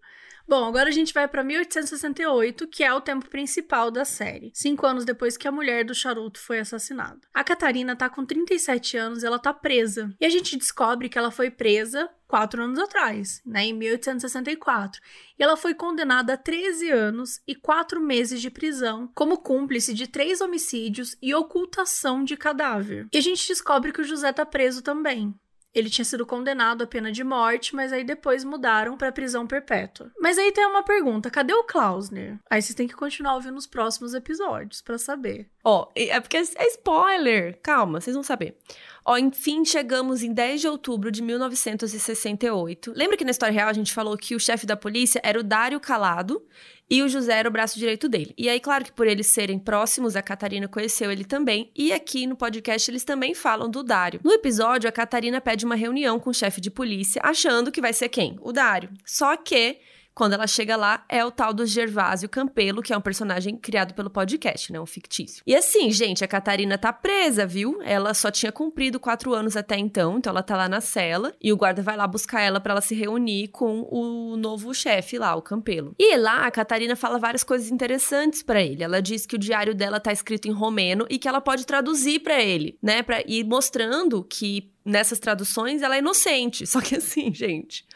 Bom, 0.48 0.64
agora 0.64 0.88
a 0.88 0.92
gente 0.92 1.12
vai 1.12 1.28
para 1.28 1.44
1868, 1.44 2.66
que 2.68 2.82
é 2.82 2.90
o 2.90 3.02
tempo 3.02 3.28
principal 3.28 3.90
da 3.90 4.02
série, 4.02 4.50
cinco 4.54 4.86
anos 4.86 5.04
depois 5.04 5.36
que 5.36 5.46
a 5.46 5.52
mulher 5.52 5.84
do 5.84 5.94
charuto 5.94 6.40
foi 6.40 6.58
assassinada. 6.58 7.20
A 7.34 7.44
Catarina 7.44 7.94
tá 7.94 8.08
com 8.08 8.24
37 8.24 8.96
anos 8.96 9.22
e 9.22 9.26
ela 9.26 9.38
tá 9.38 9.52
presa. 9.52 10.10
E 10.18 10.24
a 10.24 10.30
gente 10.30 10.56
descobre 10.56 11.10
que 11.10 11.18
ela 11.18 11.30
foi 11.30 11.50
presa 11.50 12.08
quatro 12.26 12.62
anos 12.62 12.78
atrás, 12.78 13.42
né, 13.44 13.64
em 13.66 13.74
1864. 13.74 15.02
E 15.38 15.42
ela 15.42 15.54
foi 15.54 15.74
condenada 15.74 16.32
a 16.32 16.38
13 16.38 16.90
anos 16.90 17.42
e 17.46 17.54
quatro 17.54 18.00
meses 18.00 18.40
de 18.40 18.50
prisão 18.50 19.10
como 19.14 19.42
cúmplice 19.42 19.92
de 19.92 20.06
três 20.06 20.40
homicídios 20.40 21.14
e 21.20 21.34
ocultação 21.34 22.24
de 22.24 22.38
cadáver. 22.38 23.06
E 23.12 23.18
a 23.18 23.20
gente 23.20 23.46
descobre 23.46 23.92
que 23.92 24.00
o 24.00 24.04
José 24.04 24.32
tá 24.32 24.46
preso 24.46 24.80
também. 24.80 25.34
Ele 25.78 25.88
tinha 25.88 26.04
sido 26.04 26.26
condenado 26.26 26.82
à 26.82 26.86
pena 26.88 27.12
de 27.12 27.22
morte, 27.22 27.72
mas 27.72 27.92
aí 27.92 28.02
depois 28.02 28.42
mudaram 28.42 28.96
para 28.96 29.12
prisão 29.12 29.46
perpétua. 29.46 30.10
Mas 30.18 30.36
aí 30.36 30.50
tem 30.50 30.66
uma 30.66 30.82
pergunta: 30.82 31.30
cadê 31.30 31.54
o 31.54 31.62
Klausner? 31.62 32.36
Aí 32.50 32.60
vocês 32.60 32.74
têm 32.74 32.88
que 32.88 32.96
continuar 32.96 33.36
ouvindo 33.36 33.56
os 33.56 33.66
próximos 33.66 34.12
episódios 34.12 34.82
para 34.82 34.98
saber. 34.98 35.48
Ó, 35.62 35.84
oh, 35.84 35.92
é 35.94 36.18
porque 36.18 36.36
é 36.36 36.66
spoiler. 36.70 37.60
Calma, 37.62 38.00
vocês 38.00 38.14
vão 38.14 38.24
saber. 38.24 38.56
Ó, 39.04 39.12
oh, 39.12 39.18
enfim, 39.18 39.64
chegamos 39.64 40.24
em 40.24 40.32
10 40.32 40.62
de 40.62 40.68
outubro 40.68 41.12
de 41.12 41.22
1968. 41.22 42.92
Lembra 42.96 43.16
que 43.16 43.24
na 43.24 43.30
história 43.30 43.54
real 43.54 43.68
a 43.68 43.72
gente 43.72 43.94
falou 43.94 44.16
que 44.16 44.34
o 44.34 44.40
chefe 44.40 44.66
da 44.66 44.76
polícia 44.76 45.20
era 45.22 45.38
o 45.38 45.44
Dário 45.44 45.78
Calado 45.78 46.44
E 46.90 47.02
o 47.02 47.08
José 47.08 47.38
era 47.38 47.48
o 47.48 47.52
braço 47.52 47.78
direito 47.78 48.08
dele. 48.08 48.34
E 48.36 48.48
aí, 48.48 48.58
claro 48.58 48.84
que 48.84 48.92
por 48.92 49.06
eles 49.06 49.26
serem 49.26 49.58
próximos, 49.58 50.16
a 50.16 50.22
Catarina 50.22 50.66
conheceu 50.66 51.12
ele 51.12 51.24
também. 51.24 51.70
E 51.76 51.92
aqui 51.92 52.26
no 52.26 52.36
podcast 52.36 52.90
eles 52.90 53.04
também 53.04 53.34
falam 53.34 53.70
do 53.70 53.82
Dário. 53.82 54.20
No 54.24 54.32
episódio, 54.32 54.88
a 54.88 54.92
Catarina 54.92 55.40
pede 55.40 55.64
uma 55.64 55.74
reunião 55.74 56.18
com 56.18 56.30
o 56.30 56.34
chefe 56.34 56.60
de 56.60 56.70
polícia, 56.70 57.20
achando 57.22 57.70
que 57.70 57.80
vai 57.80 57.92
ser 57.92 58.08
quem? 58.08 58.38
O 58.40 58.52
Dário. 58.52 58.90
Só 59.04 59.36
que 59.36 59.78
quando 60.18 60.32
ela 60.32 60.48
chega 60.48 60.74
lá, 60.74 61.04
é 61.08 61.24
o 61.24 61.30
tal 61.30 61.54
do 61.54 61.64
Gervásio 61.64 62.28
Campelo, 62.28 62.82
que 62.82 62.92
é 62.92 62.96
um 62.96 63.00
personagem 63.00 63.56
criado 63.56 63.94
pelo 63.94 64.10
podcast, 64.10 64.72
né? 64.72 64.80
Um 64.80 64.84
fictício. 64.84 65.44
E 65.46 65.54
assim, 65.54 65.92
gente, 65.92 66.24
a 66.24 66.26
Catarina 66.26 66.76
tá 66.76 66.92
presa, 66.92 67.46
viu? 67.46 67.80
Ela 67.84 68.12
só 68.14 68.28
tinha 68.28 68.50
cumprido 68.50 68.98
quatro 68.98 69.32
anos 69.32 69.56
até 69.56 69.78
então, 69.78 70.18
então 70.18 70.32
ela 70.32 70.42
tá 70.42 70.56
lá 70.56 70.68
na 70.68 70.80
cela. 70.80 71.32
E 71.40 71.52
o 71.52 71.56
guarda 71.56 71.82
vai 71.82 71.96
lá 71.96 72.04
buscar 72.04 72.40
ela 72.40 72.58
para 72.58 72.72
ela 72.72 72.80
se 72.80 72.96
reunir 72.96 73.46
com 73.52 73.86
o 73.88 74.36
novo 74.36 74.74
chefe 74.74 75.16
lá, 75.18 75.36
o 75.36 75.40
Campelo. 75.40 75.94
E 75.96 76.16
lá, 76.16 76.46
a 76.46 76.50
Catarina 76.50 76.96
fala 76.96 77.16
várias 77.20 77.44
coisas 77.44 77.70
interessantes 77.70 78.42
para 78.42 78.60
ele. 78.60 78.82
Ela 78.82 79.00
diz 79.00 79.24
que 79.24 79.36
o 79.36 79.38
diário 79.38 79.72
dela 79.72 80.00
tá 80.00 80.10
escrito 80.12 80.48
em 80.48 80.52
romeno 80.52 81.06
e 81.08 81.16
que 81.16 81.28
ela 81.28 81.40
pode 81.40 81.64
traduzir 81.64 82.18
para 82.24 82.42
ele, 82.42 82.76
né? 82.82 83.04
Pra 83.04 83.22
ir 83.24 83.44
mostrando 83.44 84.24
que 84.24 84.72
nessas 84.88 85.18
traduções, 85.18 85.82
ela 85.82 85.96
é 85.96 85.98
inocente. 85.98 86.66
Só 86.66 86.80
que 86.80 86.96
assim, 86.96 87.32
gente, 87.32 87.86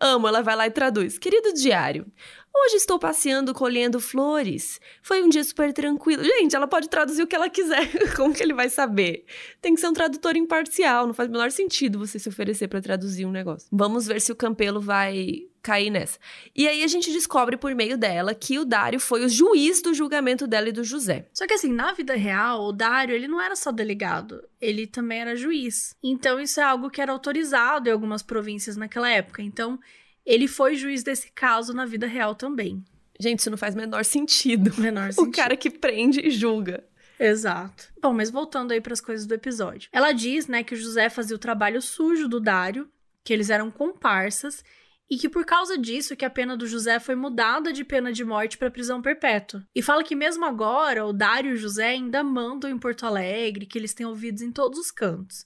amo, 0.00 0.26
ela 0.26 0.42
vai 0.42 0.56
lá 0.56 0.66
e 0.66 0.70
traduz. 0.70 1.18
Querido 1.18 1.54
diário, 1.54 2.06
hoje 2.54 2.76
estou 2.76 2.98
passeando 2.98 3.54
colhendo 3.54 4.00
flores. 4.00 4.80
Foi 5.02 5.22
um 5.22 5.28
dia 5.28 5.42
super 5.42 5.72
tranquilo. 5.72 6.22
Gente, 6.22 6.54
ela 6.54 6.66
pode 6.66 6.88
traduzir 6.88 7.22
o 7.22 7.26
que 7.26 7.34
ela 7.34 7.48
quiser. 7.48 7.88
Como 8.14 8.34
que 8.34 8.42
ele 8.42 8.54
vai 8.54 8.68
saber? 8.68 9.24
Tem 9.60 9.74
que 9.74 9.80
ser 9.80 9.88
um 9.88 9.92
tradutor 9.92 10.36
imparcial. 10.36 11.06
Não 11.06 11.14
faz 11.14 11.28
o 11.28 11.32
menor 11.32 11.50
sentido 11.50 11.98
você 11.98 12.18
se 12.18 12.28
oferecer 12.28 12.68
para 12.68 12.80
traduzir 12.80 13.26
um 13.26 13.30
negócio. 13.30 13.68
Vamos 13.72 14.06
ver 14.06 14.20
se 14.20 14.30
o 14.30 14.36
Campelo 14.36 14.80
vai 14.80 15.46
cair 15.62 15.90
nessa. 15.90 16.18
E 16.54 16.66
aí 16.66 16.82
a 16.82 16.86
gente 16.88 17.12
descobre 17.12 17.56
por 17.56 17.74
meio 17.74 17.96
dela 17.96 18.34
que 18.34 18.58
o 18.58 18.64
Dário 18.64 18.98
foi 18.98 19.24
o 19.24 19.28
juiz 19.28 19.80
do 19.80 19.94
julgamento 19.94 20.46
dela 20.46 20.68
e 20.68 20.72
do 20.72 20.82
José. 20.82 21.28
Só 21.32 21.46
que 21.46 21.54
assim, 21.54 21.72
na 21.72 21.92
vida 21.92 22.14
real, 22.14 22.64
o 22.64 22.72
Dário, 22.72 23.14
ele 23.14 23.28
não 23.28 23.40
era 23.40 23.54
só 23.54 23.70
delegado, 23.70 24.42
ele 24.60 24.86
também 24.86 25.20
era 25.20 25.36
juiz. 25.36 25.96
Então 26.02 26.40
isso 26.40 26.60
é 26.60 26.64
algo 26.64 26.90
que 26.90 27.00
era 27.00 27.12
autorizado 27.12 27.88
em 27.88 27.92
algumas 27.92 28.22
províncias 28.22 28.76
naquela 28.76 29.08
época. 29.08 29.40
Então, 29.40 29.78
ele 30.24 30.46
foi 30.46 30.76
juiz 30.76 31.02
desse 31.02 31.30
caso 31.32 31.72
na 31.72 31.84
vida 31.84 32.06
real 32.06 32.34
também. 32.34 32.84
Gente, 33.20 33.40
isso 33.40 33.50
não 33.50 33.58
faz 33.58 33.74
menor 33.74 34.04
sentido. 34.04 34.72
Menor 34.80 35.12
sentido. 35.14 35.28
O 35.28 35.32
cara 35.32 35.56
que 35.56 35.70
prende 35.70 36.20
e 36.20 36.30
julga. 36.30 36.84
Exato. 37.18 37.92
Bom, 38.00 38.12
mas 38.12 38.30
voltando 38.30 38.72
aí 38.72 38.80
para 38.80 38.92
as 38.92 39.00
coisas 39.00 39.26
do 39.26 39.34
episódio. 39.34 39.88
Ela 39.92 40.12
diz, 40.12 40.48
né, 40.48 40.64
que 40.64 40.74
o 40.74 40.76
José 40.76 41.08
fazia 41.08 41.36
o 41.36 41.38
trabalho 41.38 41.80
sujo 41.80 42.28
do 42.28 42.40
Dário, 42.40 42.90
que 43.24 43.32
eles 43.32 43.48
eram 43.48 43.70
comparsas 43.70 44.64
e 45.08 45.16
que 45.16 45.28
por 45.28 45.44
causa 45.44 45.76
disso 45.76 46.16
que 46.16 46.24
a 46.24 46.30
pena 46.30 46.56
do 46.56 46.66
José 46.66 46.98
foi 46.98 47.14
mudada 47.14 47.72
de 47.72 47.84
pena 47.84 48.12
de 48.12 48.24
morte 48.24 48.58
para 48.58 48.70
prisão 48.70 49.02
perpétua. 49.02 49.62
E 49.74 49.82
fala 49.82 50.02
que 50.02 50.16
mesmo 50.16 50.44
agora 50.44 51.04
o 51.04 51.12
Dário 51.12 51.50
e 51.50 51.54
o 51.54 51.56
José 51.58 51.90
ainda 51.90 52.24
mandam 52.24 52.70
em 52.70 52.78
Porto 52.78 53.04
Alegre, 53.04 53.66
que 53.66 53.78
eles 53.78 53.94
têm 53.94 54.06
ouvidos 54.06 54.42
em 54.42 54.50
todos 54.50 54.78
os 54.78 54.90
cantos. 54.90 55.44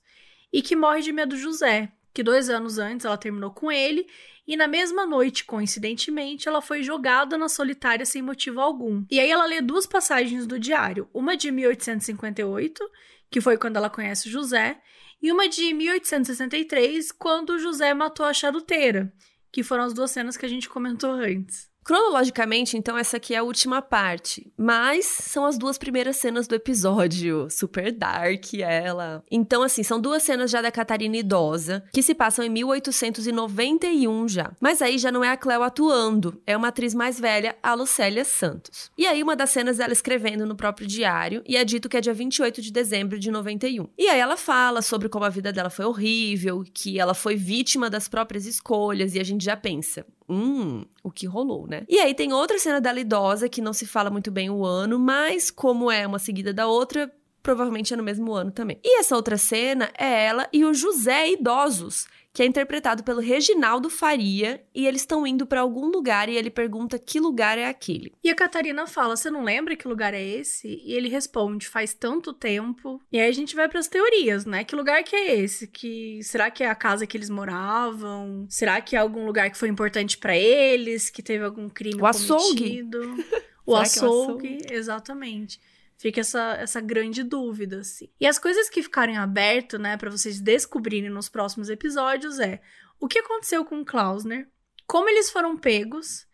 E 0.52 0.62
que 0.62 0.76
morre 0.76 1.02
de 1.02 1.12
medo 1.12 1.34
do 1.34 1.40
José, 1.40 1.92
que 2.16 2.22
dois 2.22 2.48
anos 2.48 2.78
antes 2.78 3.04
ela 3.04 3.18
terminou 3.18 3.50
com 3.50 3.70
ele 3.70 4.06
e 4.48 4.56
na 4.56 4.66
mesma 4.66 5.04
noite, 5.04 5.44
coincidentemente, 5.44 6.48
ela 6.48 6.62
foi 6.62 6.82
jogada 6.82 7.36
na 7.36 7.46
solitária 7.46 8.06
sem 8.06 8.22
motivo 8.22 8.58
algum. 8.58 9.04
E 9.10 9.20
aí 9.20 9.30
ela 9.30 9.44
lê 9.44 9.60
duas 9.60 9.86
passagens 9.86 10.46
do 10.46 10.58
diário, 10.58 11.10
uma 11.12 11.36
de 11.36 11.50
1858, 11.50 12.82
que 13.30 13.38
foi 13.38 13.58
quando 13.58 13.76
ela 13.76 13.90
conhece 13.90 14.30
José, 14.30 14.80
e 15.20 15.30
uma 15.30 15.46
de 15.46 15.74
1863, 15.74 17.12
quando 17.12 17.58
José 17.58 17.92
matou 17.92 18.24
a 18.24 18.32
charuteira, 18.32 19.12
que 19.52 19.62
foram 19.62 19.84
as 19.84 19.92
duas 19.92 20.10
cenas 20.10 20.38
que 20.38 20.46
a 20.46 20.48
gente 20.48 20.70
comentou 20.70 21.10
antes. 21.10 21.68
Cronologicamente, 21.86 22.76
então, 22.76 22.98
essa 22.98 23.16
aqui 23.16 23.32
é 23.32 23.38
a 23.38 23.44
última 23.44 23.80
parte. 23.80 24.52
Mas 24.58 25.06
são 25.06 25.44
as 25.44 25.56
duas 25.56 25.78
primeiras 25.78 26.16
cenas 26.16 26.48
do 26.48 26.54
episódio. 26.56 27.46
Super 27.48 27.92
dark 27.92 28.54
ela. 28.54 29.22
Então, 29.30 29.62
assim, 29.62 29.84
são 29.84 30.00
duas 30.00 30.24
cenas 30.24 30.50
já 30.50 30.60
da 30.60 30.72
Catarina 30.72 31.16
idosa, 31.16 31.84
que 31.92 32.02
se 32.02 32.12
passam 32.12 32.44
em 32.44 32.48
1891 32.48 34.28
já. 34.28 34.50
Mas 34.60 34.82
aí 34.82 34.98
já 34.98 35.12
não 35.12 35.22
é 35.22 35.28
a 35.28 35.36
Cleo 35.36 35.62
atuando, 35.62 36.42
é 36.44 36.56
uma 36.56 36.68
atriz 36.68 36.92
mais 36.92 37.20
velha, 37.20 37.54
a 37.62 37.72
Lucélia 37.74 38.24
Santos. 38.24 38.90
E 38.98 39.06
aí, 39.06 39.22
uma 39.22 39.36
das 39.36 39.50
cenas 39.50 39.76
dela 39.76 39.92
escrevendo 39.92 40.44
no 40.44 40.56
próprio 40.56 40.88
diário, 40.88 41.40
e 41.46 41.56
é 41.56 41.64
dito 41.64 41.88
que 41.88 41.96
é 41.96 42.00
dia 42.00 42.12
28 42.12 42.60
de 42.62 42.72
dezembro 42.72 43.16
de 43.16 43.30
91. 43.30 43.86
E 43.96 44.08
aí 44.08 44.18
ela 44.18 44.36
fala 44.36 44.82
sobre 44.82 45.08
como 45.08 45.24
a 45.24 45.28
vida 45.30 45.52
dela 45.52 45.70
foi 45.70 45.84
horrível, 45.84 46.64
que 46.74 46.98
ela 46.98 47.14
foi 47.14 47.36
vítima 47.36 47.88
das 47.88 48.08
próprias 48.08 48.44
escolhas, 48.44 49.14
e 49.14 49.20
a 49.20 49.24
gente 49.24 49.44
já 49.44 49.56
pensa, 49.56 50.04
hum, 50.28 50.84
o 51.02 51.10
que 51.10 51.26
rolou, 51.26 51.66
né? 51.66 51.84
E 51.88 51.98
aí 51.98 52.14
tem 52.14 52.32
outra 52.32 52.58
cena 52.58 52.80
dela 52.80 53.00
idosa 53.00 53.48
que 53.48 53.60
não 53.60 53.72
se 53.72 53.86
fala 53.86 54.10
muito 54.10 54.30
bem 54.30 54.50
o 54.50 54.64
ano, 54.64 54.98
mas 54.98 55.50
como 55.50 55.90
é 55.90 56.06
uma 56.06 56.18
seguida 56.18 56.52
da 56.52 56.66
outra, 56.66 57.12
provavelmente 57.46 57.94
é 57.94 57.96
no 57.96 58.02
mesmo 58.02 58.34
ano 58.34 58.50
também. 58.50 58.80
E 58.82 58.98
essa 58.98 59.14
outra 59.14 59.38
cena 59.38 59.88
é 59.96 60.24
ela 60.26 60.48
e 60.52 60.64
o 60.64 60.74
José 60.74 61.30
idosos, 61.30 62.08
que 62.32 62.42
é 62.42 62.44
interpretado 62.44 63.04
pelo 63.04 63.20
Reginaldo 63.20 63.88
Faria, 63.88 64.66
e 64.74 64.84
eles 64.84 65.02
estão 65.02 65.24
indo 65.24 65.46
para 65.46 65.60
algum 65.60 65.86
lugar 65.86 66.28
e 66.28 66.36
ele 66.36 66.50
pergunta 66.50 66.98
que 66.98 67.20
lugar 67.20 67.56
é 67.56 67.68
aquele. 67.68 68.12
E 68.24 68.28
a 68.28 68.34
Catarina 68.34 68.84
fala: 68.88 69.16
"Você 69.16 69.30
não 69.30 69.44
lembra 69.44 69.76
que 69.76 69.86
lugar 69.86 70.12
é 70.12 70.20
esse?" 70.20 70.82
E 70.84 70.92
ele 70.92 71.08
responde: 71.08 71.68
"Faz 71.68 71.94
tanto 71.94 72.32
tempo". 72.32 73.00
E 73.12 73.20
aí 73.20 73.28
a 73.28 73.32
gente 73.32 73.54
vai 73.54 73.68
para 73.68 73.78
as 73.78 73.86
teorias, 73.86 74.44
né? 74.44 74.64
Que 74.64 74.74
lugar 74.74 75.04
que 75.04 75.14
é 75.14 75.38
esse? 75.38 75.68
Que 75.68 76.18
será 76.24 76.50
que 76.50 76.64
é 76.64 76.68
a 76.68 76.74
casa 76.74 77.06
que 77.06 77.16
eles 77.16 77.30
moravam? 77.30 78.44
Será 78.50 78.80
que 78.80 78.96
é 78.96 78.98
algum 78.98 79.24
lugar 79.24 79.48
que 79.52 79.56
foi 79.56 79.68
importante 79.68 80.18
para 80.18 80.36
eles, 80.36 81.10
que 81.10 81.22
teve 81.22 81.44
algum 81.44 81.68
crime 81.68 82.02
o 82.02 82.10
cometido? 82.10 83.02
O 83.68 83.72
Será 83.72 83.82
açougue, 83.82 84.04
é 84.04 84.06
o 84.06 84.12
açougue? 84.12 84.58
exatamente. 84.70 85.60
Fica 85.98 86.20
essa, 86.20 86.54
essa 86.54 86.80
grande 86.80 87.22
dúvida, 87.22 87.80
assim. 87.80 88.10
E 88.20 88.26
as 88.26 88.38
coisas 88.38 88.68
que 88.68 88.82
ficarem 88.82 89.16
aberto, 89.16 89.78
né, 89.78 89.96
para 89.96 90.10
vocês 90.10 90.40
descobrirem 90.40 91.10
nos 91.10 91.28
próximos 91.28 91.70
episódios 91.70 92.38
é 92.38 92.60
o 93.00 93.08
que 93.08 93.18
aconteceu 93.18 93.64
com 93.64 93.80
o 93.80 93.84
Klausner, 93.84 94.48
como 94.86 95.08
eles 95.08 95.30
foram 95.30 95.56
pegos 95.56 96.26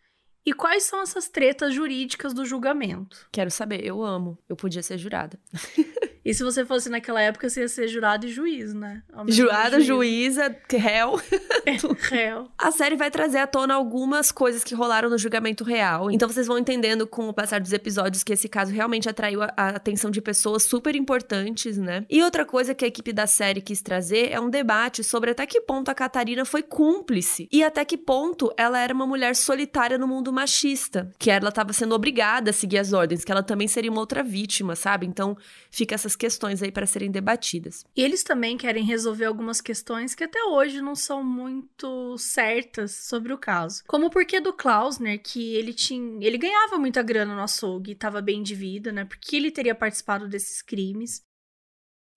e 0.45 0.53
quais 0.53 0.83
são 0.83 1.01
essas 1.01 1.29
tretas 1.29 1.73
jurídicas 1.73 2.33
do 2.33 2.45
julgamento. 2.45 3.27
Quero 3.31 3.49
saber, 3.49 3.85
eu 3.85 4.03
amo. 4.03 4.37
Eu 4.47 4.55
podia 4.55 4.83
ser 4.83 4.97
jurada. 4.97 5.39
E 6.25 6.33
se 6.33 6.43
você 6.43 6.63
fosse 6.63 6.89
naquela 6.89 7.21
época, 7.21 7.49
você 7.49 7.61
ia 7.61 7.67
ser 7.67 7.87
jurado 7.87 8.25
e 8.25 8.29
juiz, 8.29 8.73
né? 8.73 9.03
Jurada, 9.27 9.79
juíza, 9.81 10.55
réu. 10.69 11.19
Réu. 12.09 12.49
A 12.57 12.71
série 12.71 12.95
vai 12.95 13.09
trazer 13.11 13.39
à 13.39 13.47
tona 13.47 13.73
algumas 13.73 14.31
coisas 14.31 14.63
que 14.63 14.75
rolaram 14.75 15.09
no 15.09 15.17
julgamento 15.17 15.63
real. 15.63 16.09
Então 16.11 16.29
vocês 16.29 16.47
vão 16.47 16.57
entendendo 16.57 17.05
com 17.05 17.27
o 17.27 17.33
passar 17.33 17.59
dos 17.59 17.73
episódios 17.73 18.23
que 18.23 18.33
esse 18.33 18.47
caso 18.47 18.71
realmente 18.71 19.09
atraiu 19.09 19.41
a, 19.41 19.53
a 19.55 19.69
atenção 19.69 20.11
de 20.11 20.21
pessoas 20.21 20.63
super 20.63 20.95
importantes, 20.95 21.77
né? 21.77 22.05
E 22.09 22.21
outra 22.23 22.45
coisa 22.45 22.73
que 22.73 22.85
a 22.85 22.87
equipe 22.87 23.11
da 23.11 23.27
série 23.27 23.61
quis 23.61 23.81
trazer 23.81 24.31
é 24.31 24.39
um 24.39 24.49
debate 24.49 25.03
sobre 25.03 25.31
até 25.31 25.45
que 25.45 25.61
ponto 25.61 25.89
a 25.89 25.95
Catarina 25.95 26.45
foi 26.45 26.61
cúmplice 26.61 27.47
e 27.51 27.63
até 27.63 27.83
que 27.83 27.97
ponto 27.97 28.53
ela 28.57 28.79
era 28.79 28.93
uma 28.93 29.07
mulher 29.07 29.35
solitária 29.35 29.97
no 29.97 30.07
mundo 30.07 30.31
machista, 30.31 31.11
que 31.17 31.29
ela 31.29 31.49
estava 31.49 31.73
sendo 31.73 31.95
obrigada 31.95 32.51
a 32.51 32.53
seguir 32.53 32.77
as 32.77 32.93
ordens, 32.93 33.23
que 33.23 33.31
ela 33.31 33.43
também 33.43 33.67
seria 33.67 33.91
uma 33.91 33.99
outra 33.99 34.23
vítima, 34.23 34.75
sabe? 34.75 35.05
Então 35.05 35.37
fica 35.69 35.97
essas 36.13 36.15
questões 36.15 36.61
aí 36.61 36.71
para 36.71 36.85
serem 36.85 37.11
debatidas. 37.11 37.85
E 37.95 38.01
eles 38.01 38.23
também 38.23 38.57
querem 38.57 38.83
resolver 38.83 39.25
algumas 39.25 39.59
questões 39.59 40.15
que 40.15 40.23
até 40.23 40.43
hoje 40.43 40.81
não 40.81 40.95
são 40.95 41.23
muito 41.23 42.17
certas 42.17 42.91
sobre 42.91 43.33
o 43.33 43.37
caso. 43.37 43.83
Como 43.87 44.07
o 44.07 44.09
porquê 44.09 44.39
do 44.39 44.53
Klausner, 44.53 45.21
que 45.21 45.55
ele 45.55 45.73
tinha. 45.73 46.25
Ele 46.25 46.37
ganhava 46.37 46.77
muita 46.77 47.01
grana 47.01 47.35
no 47.35 47.41
açougue 47.41 47.91
e 47.91 47.93
estava 47.93 48.21
bem 48.21 48.41
de 48.41 48.55
vida, 48.55 48.91
né? 48.91 49.05
Porque 49.05 49.35
ele 49.35 49.51
teria 49.51 49.75
participado 49.75 50.27
desses 50.27 50.61
crimes. 50.61 51.21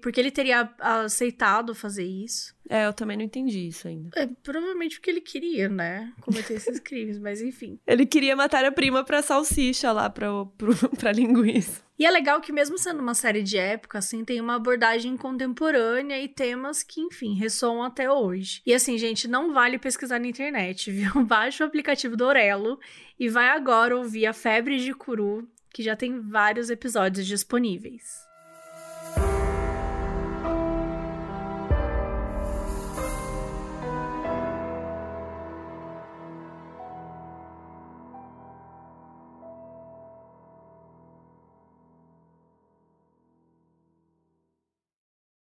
Porque 0.01 0.21
ele 0.21 0.31
teria 0.31 0.71
aceitado 0.79 1.75
fazer 1.75 2.05
isso. 2.05 2.55
É, 2.69 2.87
eu 2.87 2.93
também 2.93 3.17
não 3.17 3.25
entendi 3.25 3.67
isso 3.69 3.89
ainda. 3.89 4.11
É, 4.15 4.27
provavelmente 4.43 4.97
porque 4.97 5.11
ele 5.11 5.21
queria, 5.21 5.69
né? 5.69 6.13
Cometer 6.21 6.55
esses 6.55 6.79
crimes, 6.81 7.19
mas 7.19 7.41
enfim. 7.41 7.79
Ele 7.87 8.05
queria 8.05 8.37
matéria-prima 8.37 9.05
pra 9.05 9.23
salsicha 9.23 9.93
lá, 9.93 10.11
pra, 10.11 10.29
pro, 10.45 10.75
pra 10.99 11.13
linguiça. 11.13 11.83
E 11.99 12.05
é 12.05 12.11
legal 12.11 12.41
que, 12.43 12.53
mesmo 12.53 12.77
sendo 12.77 13.01
uma 13.01 13.15
série 13.15 13.43
de 13.43 13.57
época, 13.57 13.99
assim, 13.99 14.23
tem 14.23 14.39
uma 14.41 14.57
abordagem 14.57 15.17
contemporânea 15.17 16.21
e 16.21 16.29
temas 16.29 16.83
que, 16.83 17.01
enfim, 17.01 17.35
ressoam 17.35 17.83
até 17.83 18.11
hoje. 18.11 18.61
E 18.67 18.75
assim, 18.75 18.99
gente, 18.99 19.27
não 19.27 19.55
vale 19.55 19.79
pesquisar 19.79 20.19
na 20.19 20.29
internet, 20.29 20.91
viu? 20.93 21.25
Baixa 21.25 21.65
o 21.65 21.67
aplicativo 21.67 22.17
do 22.17 22.27
Orelo 22.27 22.79
e 23.19 23.29
vai 23.29 23.49
agora 23.49 23.97
ouvir 23.97 24.27
A 24.27 24.35
Febre 24.35 24.79
de 24.79 24.93
Curu, 24.93 25.49
que 25.73 25.83
já 25.83 25.97
tem 25.97 26.21
vários 26.21 26.69
episódios 26.69 27.27
disponíveis. 27.27 28.26